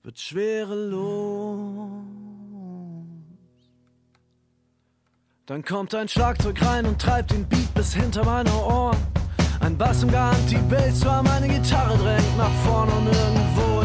wird 0.02 0.18
schwerelos. 0.18 1.90
Dann 5.44 5.62
kommt 5.62 5.94
ein 5.94 6.08
Schlagzeug 6.08 6.60
rein 6.62 6.86
und 6.86 7.00
treibt 7.00 7.30
den 7.30 7.46
Beat 7.46 7.72
bis 7.74 7.94
hinter 7.94 8.24
meine 8.24 8.50
Ohren. 8.52 8.96
Ein 9.60 9.76
Bass 9.76 10.02
im 10.02 10.10
Garantie-Bass, 10.10 11.00
zwar 11.00 11.22
meine 11.22 11.48
Gitarre 11.48 11.96
drängt 11.98 12.36
nach 12.36 12.52
vorn 12.64 12.88
und 12.88 13.06
irgendwo 13.06 13.75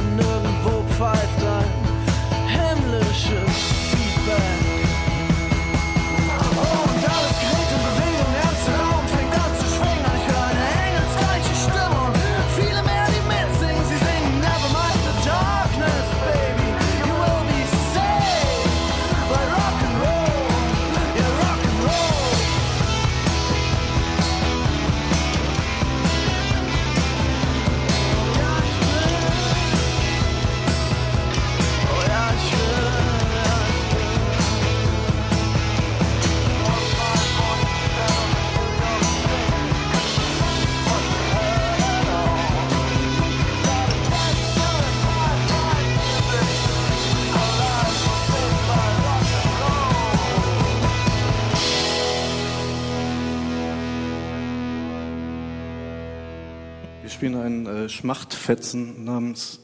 spielen 57.22 57.36
einen 57.36 57.68
äh, 57.68 57.88
Schmachtfetzen 57.88 59.06
namens 59.06 59.60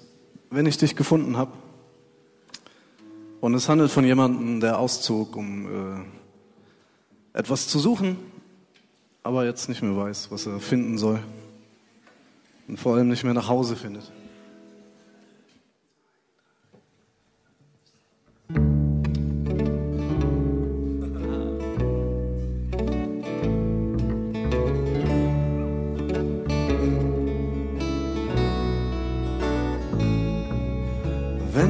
Wenn 0.51 0.67
ich 0.67 0.77
dich 0.77 0.95
gefunden 0.95 1.37
habe. 1.37 1.53
Und 3.41 3.55
es 3.55 3.67
handelt 3.67 3.89
von 3.89 4.05
jemandem, 4.05 4.59
der 4.59 4.77
auszog, 4.77 5.35
um 5.35 5.65
äh, 5.65 7.39
etwas 7.39 7.67
zu 7.67 7.79
suchen, 7.79 8.15
aber 9.23 9.43
jetzt 9.45 9.69
nicht 9.69 9.81
mehr 9.81 9.97
weiß, 9.97 10.29
was 10.29 10.45
er 10.45 10.59
finden 10.59 10.99
soll. 10.99 11.19
Und 12.67 12.79
vor 12.79 12.95
allem 12.95 13.07
nicht 13.07 13.23
mehr 13.23 13.33
nach 13.33 13.47
Hause 13.47 13.75
findet. 13.75 14.11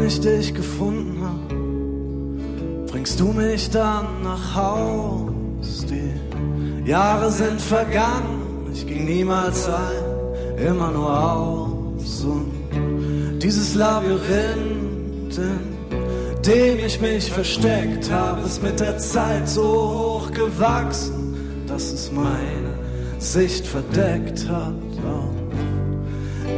Ich 0.08 0.22
dich 0.22 0.54
gefunden 0.54 1.22
hab, 1.22 2.92
bringst 2.92 3.20
du 3.20 3.34
mich 3.34 3.70
dann 3.70 4.06
nach 4.24 4.56
Haus. 4.56 5.86
Die 5.90 6.90
Jahre 6.90 7.30
sind 7.30 7.60
vergangen, 7.60 8.70
ich 8.74 8.88
ging 8.88 9.06
niemals 9.06 9.68
ein, 9.68 10.66
immer 10.66 10.92
nur 10.92 11.32
aus. 11.34 12.24
Und 12.24 13.40
dieses 13.44 13.76
Labyrinth, 13.76 15.38
in 15.38 16.42
dem 16.46 16.86
ich 16.86 17.02
mich 17.02 17.30
versteckt 17.30 18.10
habe, 18.10 18.44
ist 18.44 18.64
mit 18.64 18.80
der 18.80 18.98
Zeit 19.00 19.50
so 19.50 19.64
hoch 19.64 20.32
gewachsen, 20.32 21.66
dass 21.68 21.92
es 21.92 22.12
meine 22.14 22.74
Sicht 23.20 23.66
verdeckt 23.68 24.48
hat. 24.48 24.74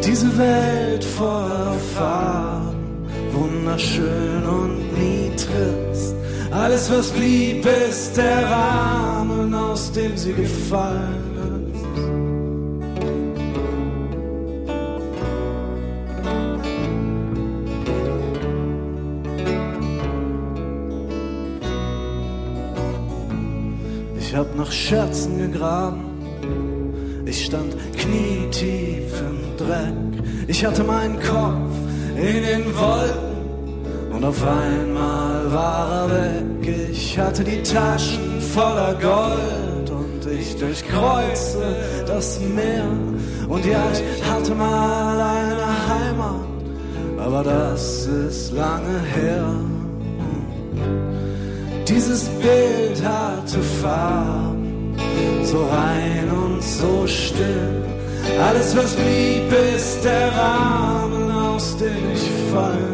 Diese 0.05 0.37
Welt 0.37 1.03
voller 1.03 1.73
Farben 1.95 2.68
wunderschön 3.39 4.43
und 4.45 4.93
nie 4.97 5.31
trist. 5.35 6.15
Alles, 6.51 6.91
was 6.91 7.11
blieb, 7.11 7.65
ist 7.65 8.17
der 8.17 8.49
Rahmen, 8.49 9.53
aus 9.53 9.91
dem 9.91 10.17
sie 10.17 10.33
gefallen 10.33 11.71
ist. 11.73 11.79
Ich 24.19 24.35
hab 24.35 24.55
nach 24.55 24.71
Scherzen 24.71 25.37
gegraben, 25.37 26.03
ich 27.25 27.45
stand 27.45 27.75
knietief 27.95 29.13
im 29.21 29.57
Dreck. 29.57 29.93
Ich 30.47 30.65
hatte 30.65 30.83
meinen 30.83 31.19
Kopf 31.19 31.75
in 32.15 32.43
den 32.43 32.65
Wolken 32.75 33.28
und 34.19 34.25
auf 34.25 34.43
einmal 34.45 35.51
war 35.51 35.91
er 35.91 36.09
weg. 36.09 36.89
Ich 36.91 37.17
hatte 37.17 37.41
die 37.43 37.63
Taschen 37.63 38.41
voller 38.53 38.93
Gold 38.95 39.89
und 39.89 40.31
ich 40.31 40.57
durchkreuzte 40.57 42.03
das 42.05 42.39
Meer. 42.41 42.83
Und 43.47 43.65
ja, 43.65 43.81
ich 43.93 44.29
hatte 44.29 44.53
mal 44.53 45.21
eine 45.21 45.87
Heimat, 45.87 46.65
aber 47.17 47.43
das 47.43 48.07
ist 48.07 48.51
lange 48.51 48.99
her. 49.15 49.45
Dieses 51.87 52.25
Bild 52.41 53.01
hatte 53.03 53.59
Farben, 53.81 54.95
so 55.43 55.65
rein 55.65 56.29
und 56.29 56.61
so 56.61 57.07
still. 57.07 57.83
Alles, 58.37 58.75
was 58.75 58.95
blieb, 58.95 59.51
ist 59.75 60.03
der 60.03 60.31
Rahmen, 60.35 61.31
aus 61.31 61.77
dem 61.77 62.11
ich. 62.13 62.29
Oh, 62.51 62.88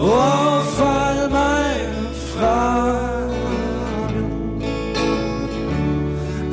auf 0.00 0.80
all 0.80 1.28
meine 1.28 2.08
Fragen 2.34 2.98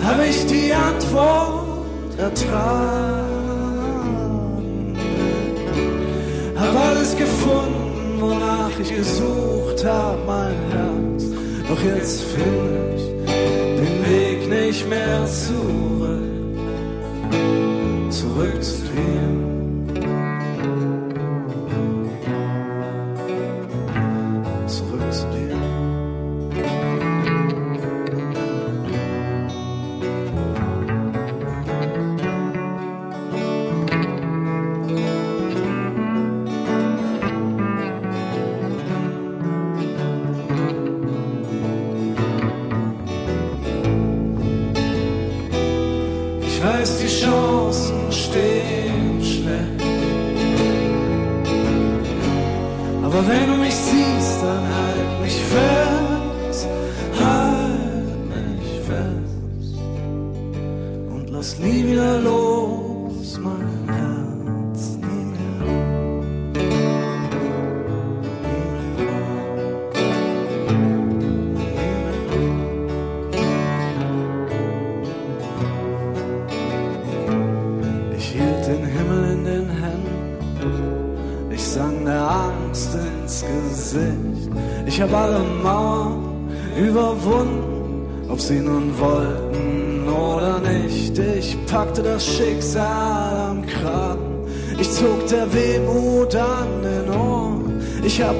habe 0.03 0.25
ich 0.27 0.45
die 0.47 0.73
Antwort 0.73 2.17
ertragen. 2.17 3.25
Hab 6.55 6.75
alles 6.89 7.15
gefunden, 7.15 8.17
wonach 8.19 8.71
ich 8.79 8.95
gesucht 8.95 9.85
hab, 9.85 10.17
mein 10.25 10.55
Herz. 10.71 11.25
Doch 11.67 11.81
jetzt 11.83 12.21
finde 12.21 12.95
ich 12.95 13.03
den 13.79 14.05
Weg 14.09 14.49
nicht 14.49 14.89
mehr 14.89 15.25
zurück, 15.25 16.21
zurück 18.09 18.63
zu 18.63 18.81
dir. 18.81 19.34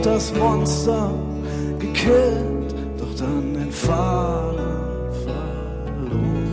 Das 0.06 0.32
Monster 0.36 1.12
gekillt, 1.80 2.76
doch 3.00 3.16
dann 3.18 3.56
den 3.56 3.72
Faden 3.72 5.12
verloren. 5.24 6.46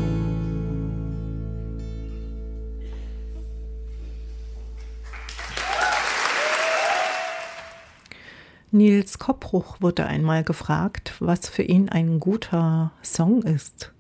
Nils 8.70 9.18
Koppruch 9.18 9.82
wurde 9.82 10.06
einmal 10.06 10.44
gefragt, 10.44 11.12
was 11.20 11.46
für 11.46 11.62
ihn 11.62 11.90
ein 11.90 12.20
guter 12.20 12.92
Song 13.02 13.42
ist. 13.42 13.92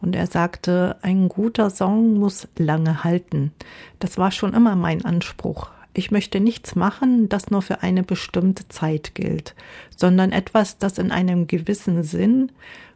Und 0.00 0.16
er 0.16 0.26
sagte, 0.26 0.96
ein 1.02 1.28
guter 1.28 1.70
Song 1.70 2.14
muss 2.14 2.48
lange 2.56 3.04
halten. 3.04 3.52
Das 4.00 4.18
war 4.18 4.32
schon 4.32 4.54
immer 4.54 4.74
mein 4.74 5.04
Anspruch. 5.04 5.70
Ich 5.94 6.10
möchte 6.10 6.40
nichts 6.40 6.76
machen, 6.76 7.28
das 7.28 7.50
nur 7.50 7.62
für 7.62 7.82
eine 7.82 8.02
bestimmte 8.02 8.68
Zeit 8.68 9.14
gilt, 9.14 9.54
sondern 9.96 10.32
etwas, 10.32 10.78
das 10.78 10.98
in 10.98 11.10
einem 11.10 11.46
gewissen 11.46 12.02
Sinn 12.02 12.52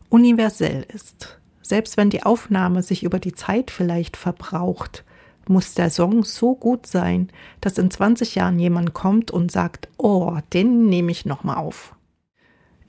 universell 0.09 0.87
ist. 0.95 1.39
Selbst 1.63 1.97
wenn 1.97 2.11
die 2.11 2.23
Aufnahme 2.23 2.83
sich 2.83 3.03
über 3.03 3.19
die 3.19 3.35
Zeit 3.35 3.71
vielleicht 3.71 4.17
verbraucht, 4.17 5.05
muss 5.49 5.75
der 5.75 5.91
Song 5.91 6.25
so 6.25 6.55
gut 6.55 6.87
sein, 6.87 7.31
dass 7.61 7.79
in 7.79 7.91
20 7.91 8.35
Jahren 8.35 8.59
jemand 8.59 8.95
kommt 8.95 9.31
und 9.31 9.51
sagt, 9.51 9.89
oh, 9.97 10.39
den 10.53 10.87
nehme 10.87 11.11
ich 11.11 11.25
nochmal 11.25 11.57
auf. 11.57 11.95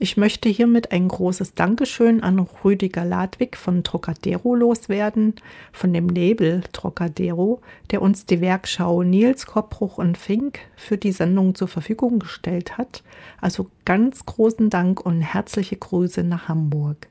Ich 0.04 0.18
möchte 0.18 0.50
hiermit 0.50 0.92
ein 0.92 1.08
großes 1.08 1.54
Dankeschön 1.54 2.22
an 2.22 2.38
Rüdiger 2.38 3.06
Ladwig 3.06 3.56
von 3.56 3.82
Trocadero 3.84 4.54
loswerden, 4.54 5.32
von 5.72 5.94
dem 5.94 6.10
Label 6.10 6.62
Trocadero, 6.74 7.62
der 7.90 8.02
uns 8.02 8.26
die 8.26 8.42
Werkschau 8.42 9.02
Nils 9.02 9.46
Koppruch 9.46 9.96
und 9.96 10.18
Fink 10.18 10.58
für 10.76 10.98
die 10.98 11.12
Sendung 11.12 11.54
zur 11.54 11.68
Verfügung 11.68 12.18
gestellt 12.18 12.76
hat. 12.76 13.02
Also 13.40 13.70
ganz 13.86 14.26
großen 14.26 14.68
Dank 14.68 15.00
und 15.00 15.22
herzliche 15.22 15.76
Grüße 15.76 16.22
nach 16.22 16.48
Hamburg. 16.48 17.08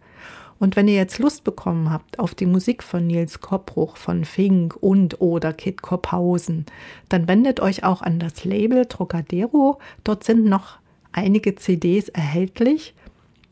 Und 0.59 0.75
wenn 0.75 0.87
ihr 0.87 0.93
jetzt 0.93 1.17
Lust 1.17 1.43
bekommen 1.43 1.89
habt 1.89 2.19
auf 2.19 2.35
die 2.35 2.45
Musik 2.45 2.83
von 2.83 3.07
Nils 3.07 3.41
Koppruch, 3.41 3.97
von 3.97 4.23
Fink 4.23 4.77
und 4.79 5.19
oder 5.19 5.51
Kit 5.51 5.81
Kopphausen, 5.81 6.67
dann 7.09 7.27
wendet 7.27 7.59
euch 7.59 7.83
auch 7.83 8.03
an 8.03 8.19
das 8.19 8.45
Label 8.45 8.85
Trocadero. 8.85 9.79
Dort 10.03 10.23
sind 10.23 10.45
noch 10.45 10.77
einige 11.13 11.55
CDs 11.55 12.09
erhältlich. 12.09 12.93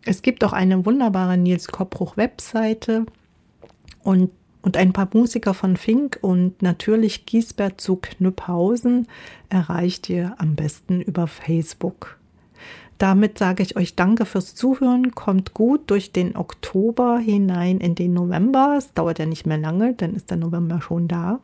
Es 0.06 0.22
gibt 0.22 0.44
auch 0.44 0.54
eine 0.54 0.86
wunderbare 0.86 1.38
Nils 1.38 1.68
Koppruch 1.68 2.18
Webseite 2.18 3.06
und, 4.04 4.32
und 4.62 4.78
ein 4.78 4.94
paar 4.94 5.10
Musiker 5.14 5.54
von 5.54 5.78
Fink 5.78 6.20
und 6.22 6.62
natürlich 6.62 7.26
Giesbert 7.26 7.80
zu 7.80 7.98
Knüpphausen 7.98 9.08
erreicht 9.50 10.10
ihr 10.10 10.36
am 10.40 10.56
besten 10.56 11.02
über 11.02 11.28
Facebook. 11.28 12.18
Damit 12.98 13.40
sage 13.40 13.64
ich 13.64 13.78
euch 13.78 13.96
Danke 13.96 14.26
fürs 14.28 14.54
Zuhören. 14.54 15.16
Kommt 15.16 15.56
gut 15.56 15.90
durch 15.90 16.12
den 16.12 16.36
Oktober 16.36 17.18
hinein 17.18 17.80
in 17.80 17.96
den 17.96 18.14
November. 18.14 18.76
Es 18.78 18.94
dauert 18.94 19.18
ja 19.18 19.26
nicht 19.26 19.48
mehr 19.48 19.58
lange, 19.58 19.96
dann 19.96 20.14
ist 20.14 20.30
der 20.30 20.38
November 20.38 20.82
schon 20.82 21.08
da. 21.08 21.40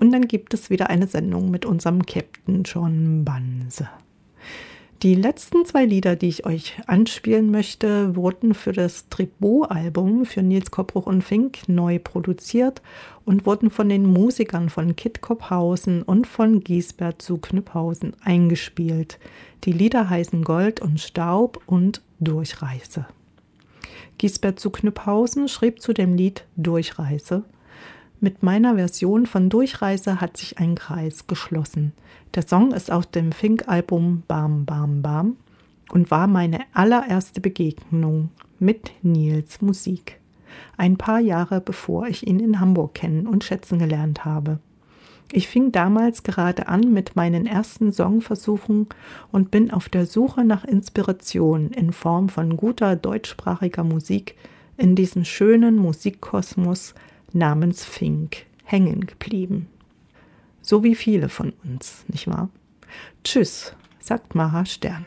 Und 0.00 0.12
dann 0.12 0.26
gibt 0.26 0.54
es 0.54 0.70
wieder 0.70 0.90
eine 0.90 1.06
Sendung 1.06 1.52
mit 1.52 1.64
unserem 1.64 2.04
Captain 2.04 2.64
John 2.64 3.24
Banse. 3.24 3.88
Die 5.02 5.14
letzten 5.14 5.64
zwei 5.64 5.84
Lieder, 5.84 6.16
die 6.16 6.26
ich 6.26 6.44
euch 6.44 6.74
anspielen 6.88 7.52
möchte, 7.52 8.16
wurden 8.16 8.52
für 8.52 8.72
das 8.72 9.08
Tribut-Album 9.08 10.26
für 10.26 10.42
Nils 10.42 10.72
Koppruch 10.72 11.06
und 11.06 11.22
Fink 11.22 11.68
neu 11.68 12.00
produziert 12.00 12.82
und 13.24 13.46
wurden 13.46 13.70
von 13.70 13.88
den 13.88 14.06
Musikern 14.06 14.68
von 14.68 14.96
Kit 14.96 15.20
Kopphausen 15.20 16.02
und 16.02 16.26
von 16.26 16.64
Giesbert 16.64 17.22
zu 17.22 17.38
Knüpphausen 17.38 18.16
eingespielt. 18.24 19.20
Die 19.62 19.72
Lieder 19.72 20.10
heißen 20.10 20.42
Gold 20.42 20.80
und 20.80 20.98
Staub 20.98 21.62
und 21.66 22.02
Durchreise. 22.18 23.06
Giesbert 24.18 24.58
zu 24.58 24.70
Knüpphausen 24.70 25.46
schrieb 25.46 25.80
zu 25.80 25.92
dem 25.92 26.16
Lied 26.16 26.44
Durchreise 26.56 27.44
mit 28.20 28.42
meiner 28.42 28.74
Version 28.76 29.26
von 29.26 29.48
Durchreise 29.48 30.20
hat 30.20 30.36
sich 30.36 30.58
ein 30.58 30.74
Kreis 30.74 31.26
geschlossen. 31.26 31.92
Der 32.34 32.46
Song 32.46 32.72
ist 32.72 32.90
aus 32.90 33.10
dem 33.10 33.32
Fink-Album 33.32 34.22
Bam 34.26 34.64
Bam 34.64 35.02
Bam 35.02 35.36
und 35.92 36.10
war 36.10 36.26
meine 36.26 36.60
allererste 36.72 37.40
Begegnung 37.40 38.30
mit 38.58 38.90
Nils 39.02 39.60
Musik. 39.60 40.20
Ein 40.76 40.96
paar 40.96 41.20
Jahre 41.20 41.60
bevor 41.60 42.06
ich 42.06 42.26
ihn 42.26 42.40
in 42.40 42.60
Hamburg 42.60 42.94
kennen 42.94 43.26
und 43.26 43.44
schätzen 43.44 43.78
gelernt 43.78 44.24
habe. 44.24 44.58
Ich 45.30 45.46
fing 45.46 45.72
damals 45.72 46.22
gerade 46.22 46.68
an 46.68 46.92
mit 46.92 47.14
meinen 47.14 47.46
ersten 47.46 47.92
Songversuchen 47.92 48.86
und 49.30 49.50
bin 49.50 49.70
auf 49.70 49.90
der 49.90 50.06
Suche 50.06 50.42
nach 50.42 50.64
Inspiration 50.64 51.70
in 51.70 51.92
Form 51.92 52.30
von 52.30 52.56
guter 52.56 52.96
deutschsprachiger 52.96 53.84
Musik 53.84 54.36
in 54.78 54.94
diesem 54.94 55.24
schönen 55.24 55.76
Musikkosmos 55.76 56.94
namens 57.32 57.84
Fink 57.84 58.46
hängen 58.64 59.06
geblieben. 59.06 59.68
So 60.62 60.84
wie 60.84 60.94
viele 60.94 61.28
von 61.28 61.52
uns, 61.64 62.04
nicht 62.08 62.26
wahr? 62.26 62.48
Tschüss, 63.24 63.74
sagt 64.00 64.34
Mara 64.34 64.64
Stern. 64.66 65.06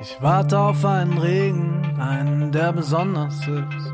Ich 0.00 0.16
warte 0.20 0.58
auf 0.58 0.84
einen 0.84 1.18
Regen, 1.18 1.82
einen, 2.00 2.52
der 2.52 2.72
besonders 2.72 3.38
ist, 3.40 3.92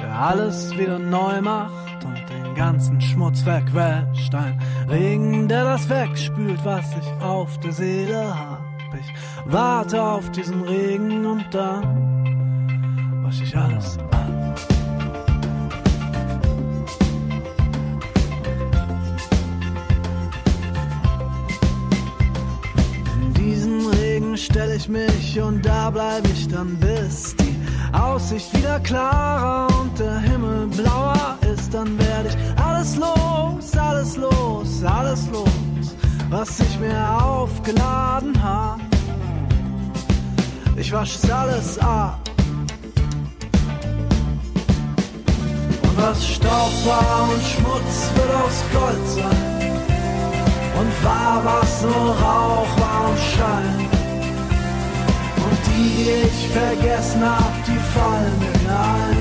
der 0.00 0.16
alles 0.16 0.76
wieder 0.78 1.00
neu 1.00 1.42
macht 1.42 2.04
und 2.04 2.30
den 2.30 2.54
ganzen 2.54 3.00
Schmutz 3.00 3.44
wegwäscht. 3.44 4.32
Ein 4.34 4.62
Regen, 4.88 5.48
der 5.48 5.64
das 5.64 5.88
wegspült, 5.88 6.64
was 6.64 6.86
ich 6.96 7.24
auf 7.24 7.58
der 7.58 7.72
Seele 7.72 8.38
hab. 8.38 8.62
Ich 9.00 9.12
warte 9.52 10.00
auf 10.00 10.30
diesen 10.30 10.62
Regen 10.62 11.26
und 11.26 11.44
dann 11.52 13.22
wasch 13.24 13.42
ich 13.42 13.56
alles 13.56 13.98
ab. 13.98 14.21
Stell 24.44 24.72
ich 24.72 24.88
mich 24.88 25.40
und 25.40 25.64
da 25.64 25.90
bleib 25.90 26.26
ich 26.26 26.48
dann 26.48 26.76
bis 26.76 27.36
die 27.36 27.54
Aussicht 27.92 28.56
wieder 28.56 28.80
klarer 28.80 29.68
und 29.80 29.98
der 29.98 30.18
Himmel 30.18 30.66
blauer 30.68 31.38
ist, 31.52 31.72
dann 31.72 31.98
werde 31.98 32.30
ich 32.30 32.62
alles 32.62 32.96
los, 32.96 33.76
alles 33.76 34.16
los, 34.16 34.84
alles 34.84 35.28
los, 35.32 35.94
was 36.30 36.60
ich 36.60 36.78
mir 36.80 37.22
aufgeladen 37.22 38.42
hab. 38.42 38.80
Ich 40.76 40.92
wasch 40.92 41.16
es 41.16 41.30
alles 41.30 41.78
ab. 41.78 42.18
Und 45.82 45.96
was 45.96 46.26
Staub 46.26 46.72
war 46.86 47.28
und 47.32 47.42
Schmutz 47.42 48.10
wird 48.14 48.34
aus 48.42 48.64
Gold 48.72 49.08
sein. 49.08 49.72
Und 50.80 51.04
war 51.04 51.42
was 51.44 51.82
nur 51.82 52.16
Rauch 52.16 52.80
war 52.80 53.10
und 53.10 53.18
Schein 53.18 53.91
die, 55.82 56.26
ich 56.28 56.48
vergessen 56.48 57.22
hab, 57.22 57.54
die 57.64 57.80
fallen 57.94 58.38
mir 58.38 58.72
ein. 58.72 59.16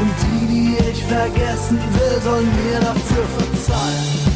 Und 0.00 0.14
die, 0.22 0.46
die 0.52 0.90
ich 0.90 1.04
vergessen 1.04 1.78
will, 1.94 2.20
sollen 2.22 2.50
mir 2.64 2.80
dafür 2.80 3.24
verzeihen. 3.38 4.26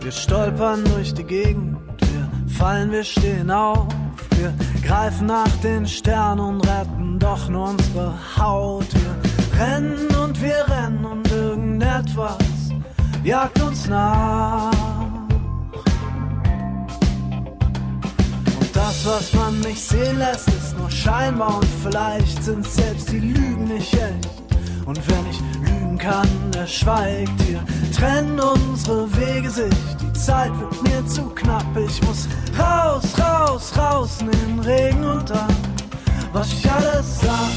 Wir 0.00 0.12
stolpern 0.12 0.84
durch 0.84 1.14
die 1.14 1.24
Gegend, 1.24 1.76
wir 2.00 2.52
fallen, 2.54 2.92
wir 2.92 3.04
stehen 3.04 3.50
auf. 3.50 3.88
Wir 4.36 4.52
greifen 4.82 5.26
nach 5.26 5.56
den 5.62 5.86
Sternen 5.86 6.40
und 6.40 6.60
retten 6.60 7.18
doch 7.18 7.48
nur 7.48 7.70
unsere 7.70 8.14
Haut. 8.36 8.86
Wir 8.92 9.60
rennen 9.60 10.14
und 10.22 10.40
wir 10.40 10.64
rennen 10.68 11.04
und 11.04 11.30
irgendetwas 11.32 12.36
jagt 13.24 13.60
uns 13.62 13.88
nach. 13.88 15.05
Das, 18.86 19.04
was 19.04 19.32
man 19.32 19.58
nicht 19.62 19.80
sehen 19.80 20.16
lässt, 20.18 20.46
ist 20.46 20.78
nur 20.78 20.88
scheinbar 20.88 21.56
und 21.56 21.66
vielleicht 21.82 22.44
sind 22.44 22.64
selbst 22.64 23.10
die 23.10 23.18
Lügen 23.18 23.64
nicht 23.64 23.92
echt. 23.92 24.28
Und 24.84 25.00
wer 25.08 25.22
nicht 25.22 25.42
lügen 25.60 25.98
kann, 25.98 26.28
der 26.54 26.68
schweigt. 26.68 27.32
Wir 27.48 27.64
trennen 27.90 28.38
unsere 28.38 29.08
Wege 29.16 29.50
sich, 29.50 29.74
die 30.00 30.12
Zeit 30.12 30.52
wird 30.60 30.82
mir 30.84 31.04
zu 31.04 31.22
knapp. 31.30 31.66
Ich 31.76 32.00
muss 32.02 32.28
raus, 32.56 33.02
raus, 33.18 33.72
raus 33.76 34.18
in 34.20 34.30
den 34.30 34.60
Regen 34.60 35.02
und 35.04 35.30
dann 35.30 35.56
wasch 36.32 36.52
ich 36.52 36.70
alles 36.70 37.24
ab. 37.24 37.50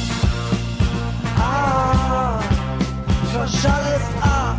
Ah, 1.37 2.39
ich 3.23 3.35
wasch 3.35 3.65
alles 3.65 4.05
ab. 4.23 4.57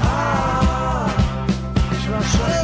Ah, 0.00 1.06
ich 1.90 2.08
wasch 2.08 2.40
alles 2.46 2.63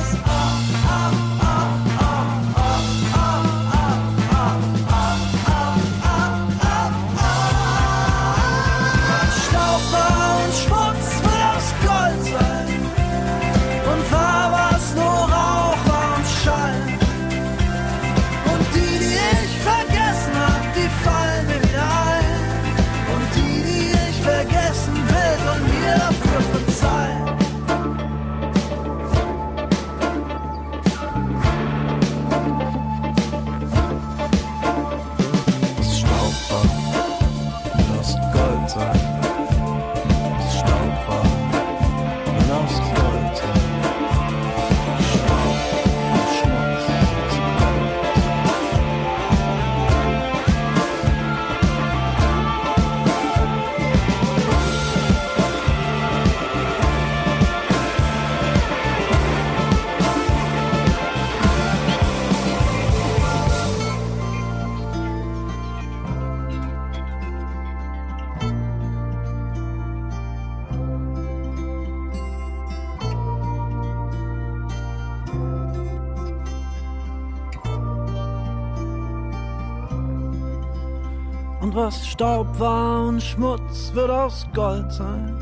Und 81.71 81.77
was 81.77 82.05
Staub 82.05 82.59
war 82.59 83.07
und 83.07 83.23
Schmutz 83.23 83.93
wird 83.95 84.11
aus 84.11 84.45
Gold 84.53 84.93
sein. 84.93 85.37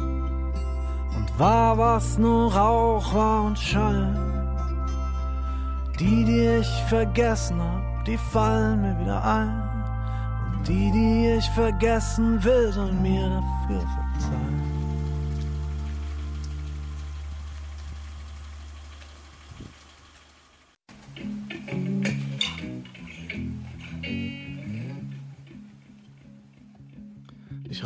Und 1.16 1.38
war, 1.38 1.78
was 1.78 2.18
nur 2.18 2.54
Rauch 2.54 3.14
war 3.14 3.44
und 3.44 3.58
Schall. 3.58 4.14
Die, 5.98 6.26
die 6.26 6.60
ich 6.60 6.68
vergessen 6.86 7.58
hab, 7.62 8.04
die 8.04 8.18
fallen 8.18 8.82
mir 8.82 9.00
wieder 9.00 9.24
ein. 9.24 10.52
Und 10.52 10.68
die, 10.68 10.92
die 10.92 11.28
ich 11.38 11.48
vergessen 11.52 12.44
will, 12.44 12.72
sollen 12.72 13.00
mir 13.00 13.30
dafür 13.30 13.80
verzeihen. 13.80 14.07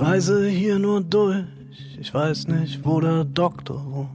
Reise 0.03 0.49
hier 0.49 0.81
nur 0.81 1.01
durch, 1.01 1.45
ich 2.01 2.13
weiß 2.13 2.49
nicht, 2.49 2.85
wo 2.85 3.01
der 3.01 3.25
Doktor 3.25 3.85
wohnt. 3.89 4.11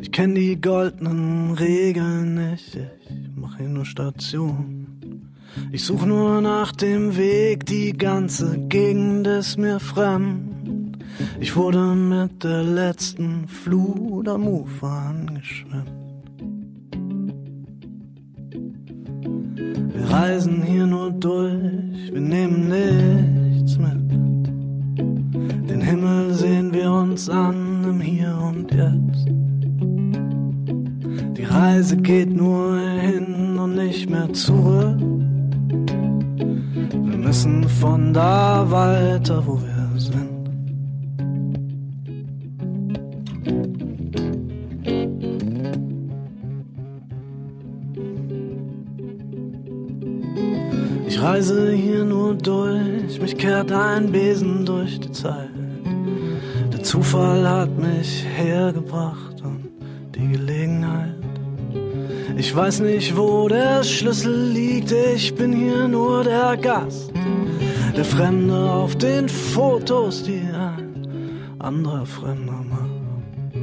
Ich 0.00 0.10
kenn 0.10 0.34
die 0.34 0.60
goldenen 0.60 1.52
Regeln 1.52 2.34
nicht, 2.34 2.74
ich 2.74 3.30
mach 3.36 3.56
hier 3.56 3.68
nur 3.68 3.84
Station. 3.84 4.86
Ich 5.70 5.84
such 5.84 6.04
nur 6.04 6.40
nach 6.40 6.72
dem 6.72 7.16
Weg, 7.16 7.66
die 7.66 7.92
ganze 7.92 8.58
Gegend 8.68 9.28
ist 9.28 9.58
mir 9.58 9.78
fremd. 9.78 10.98
Ich 11.38 11.54
wurde 11.54 11.94
mit 11.94 12.42
der 12.42 12.64
letzten 12.64 13.46
Flut 13.46 14.28
am 14.28 14.46
Ufer 14.48 14.90
angeschwemmt. 14.90 15.92
Wir 19.94 20.10
reisen 20.10 20.62
hier 20.62 20.86
nur 20.86 21.12
durch, 21.12 22.12
wir 22.12 22.20
nehmen 22.20 22.68
nichts 22.68 23.78
mit. 23.78 24.37
Den 25.68 25.82
Himmel 25.82 26.32
sehen 26.32 26.72
wir 26.72 26.90
uns 26.90 27.28
an 27.28 27.84
im 27.84 28.00
Hier 28.00 28.36
und 28.42 28.72
Jetzt. 28.72 29.26
Die 31.36 31.44
Reise 31.44 31.96
geht 31.98 32.34
nur 32.34 32.78
hin 32.78 33.58
und 33.58 33.74
nicht 33.74 34.08
mehr 34.08 34.32
zurück. 34.32 34.98
Wir 36.90 37.18
müssen 37.18 37.68
von 37.68 38.14
da 38.14 38.64
weiter, 38.70 39.46
wo 39.46 39.60
wir 39.60 40.00
sind. 40.00 40.38
Ich 51.06 51.22
reise 51.22 51.72
hier 51.72 52.04
nur 52.04 52.34
durch, 52.34 53.20
mich 53.20 53.36
kehrt 53.36 53.72
ein 53.72 54.10
Besen 54.12 54.64
durch 54.64 54.98
die 55.00 55.12
Zeit. 55.12 55.47
Der 56.78 56.84
Zufall 56.84 57.48
hat 57.48 57.76
mich 57.76 58.24
hergebracht 58.36 59.42
und 59.42 59.68
die 60.14 60.28
Gelegenheit. 60.28 61.16
Ich 62.36 62.54
weiß 62.54 62.78
nicht, 62.80 63.16
wo 63.16 63.48
der 63.48 63.82
Schlüssel 63.82 64.52
liegt, 64.52 64.92
ich 64.92 65.34
bin 65.34 65.52
hier 65.52 65.88
nur 65.88 66.22
der 66.22 66.56
Gast. 66.56 67.10
Der 67.96 68.04
Fremde 68.04 68.70
auf 68.70 68.94
den 68.94 69.28
Fotos, 69.28 70.22
die 70.22 70.40
ein 70.54 71.08
anderer 71.58 72.06
Fremder 72.06 72.64
macht. 72.70 73.54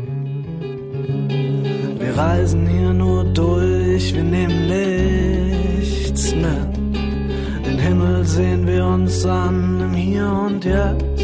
Wir 1.97 2.17
reisen 2.17 2.67
hier 2.67 2.91
nur 2.91 3.23
durch, 3.23 4.13
wir 4.13 4.25
nehmen 4.25 4.67
nichts 4.67 6.35
mit. 6.35 7.65
Den 7.65 7.79
Himmel 7.79 8.25
sehen 8.25 8.67
wir 8.67 8.85
uns 8.85 9.25
an 9.25 9.79
im 9.79 9.93
Hier 9.93 10.29
und 10.29 10.65
Jetzt. 10.65 11.14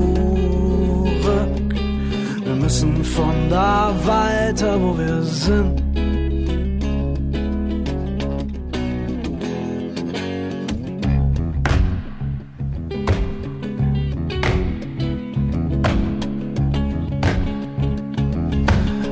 Wir 2.44 2.54
müssen 2.54 3.02
von 3.02 3.34
da 3.50 3.92
weiter, 4.04 4.80
wo 4.80 4.96
wir 4.96 5.20
sind. 5.22 5.82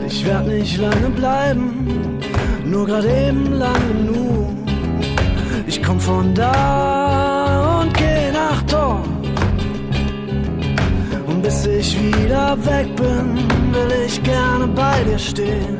Ich 0.06 0.26
werd 0.26 0.46
nicht 0.46 0.78
lange 0.78 1.10
bleiben, 1.20 2.20
nur 2.64 2.86
grad 2.86 3.04
eben 3.04 3.52
lang 3.58 3.82
genug. 3.88 4.50
Ich 5.66 5.82
komm 5.82 5.98
von 5.98 6.34
da 6.34 6.99
bis 11.62 11.66
ich 11.66 12.00
wieder 12.00 12.56
weg 12.64 12.94
bin, 12.96 13.36
will 13.72 13.92
ich 14.06 14.22
gerne 14.22 14.66
bei 14.68 15.02
dir 15.04 15.18
stehen. 15.18 15.76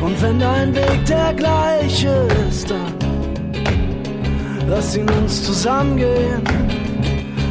Und 0.00 0.20
wenn 0.20 0.38
dein 0.38 0.74
Weg 0.74 1.04
der 1.06 1.32
gleiche 1.34 2.26
ist, 2.48 2.70
dann 2.70 2.94
lass 4.68 4.96
ihn 4.96 5.08
uns 5.10 5.44
zusammengehen. 5.44 6.42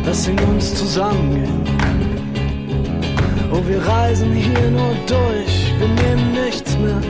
Lass 0.06 0.28
ihn 0.28 0.40
uns 0.40 0.74
zusammengehen. 0.76 1.62
Oh, 3.54 3.62
wir 3.68 3.82
reisen 3.86 4.34
hier 4.34 4.72
nur 4.72 4.96
durch, 5.06 5.74
wir 5.80 5.88
nehmen 5.88 6.34
nichts 6.34 6.78
mehr. 6.78 7.02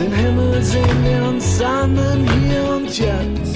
Den 0.00 0.12
Himmel 0.12 0.62
sehen 0.62 1.04
wir 1.04 1.28
uns 1.28 1.60
an 1.60 1.96
Hier 2.40 2.76
und 2.76 2.98
Jetzt. 2.98 3.51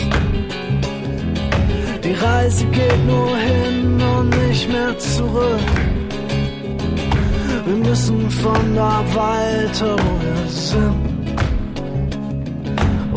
Die 2.07 2.13
Reise 2.13 2.65
geht 2.67 3.05
nur 3.05 3.37
hin 3.37 4.01
und 4.01 4.29
nicht 4.47 4.71
mehr 4.71 4.97
zurück. 4.97 5.71
Wir 7.67 7.77
müssen 7.77 8.31
von 8.31 8.77
da 8.77 9.03
weiter, 9.13 9.97
wo 9.97 10.13
wir 10.25 10.49
sind. 10.49 11.37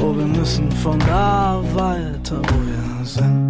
Oh, 0.02 0.16
wir 0.18 0.26
müssen 0.26 0.72
von 0.72 0.98
da 1.00 1.62
weiter, 1.76 2.42
wo 2.42 2.56
wir 2.66 3.06
sind. 3.06 3.49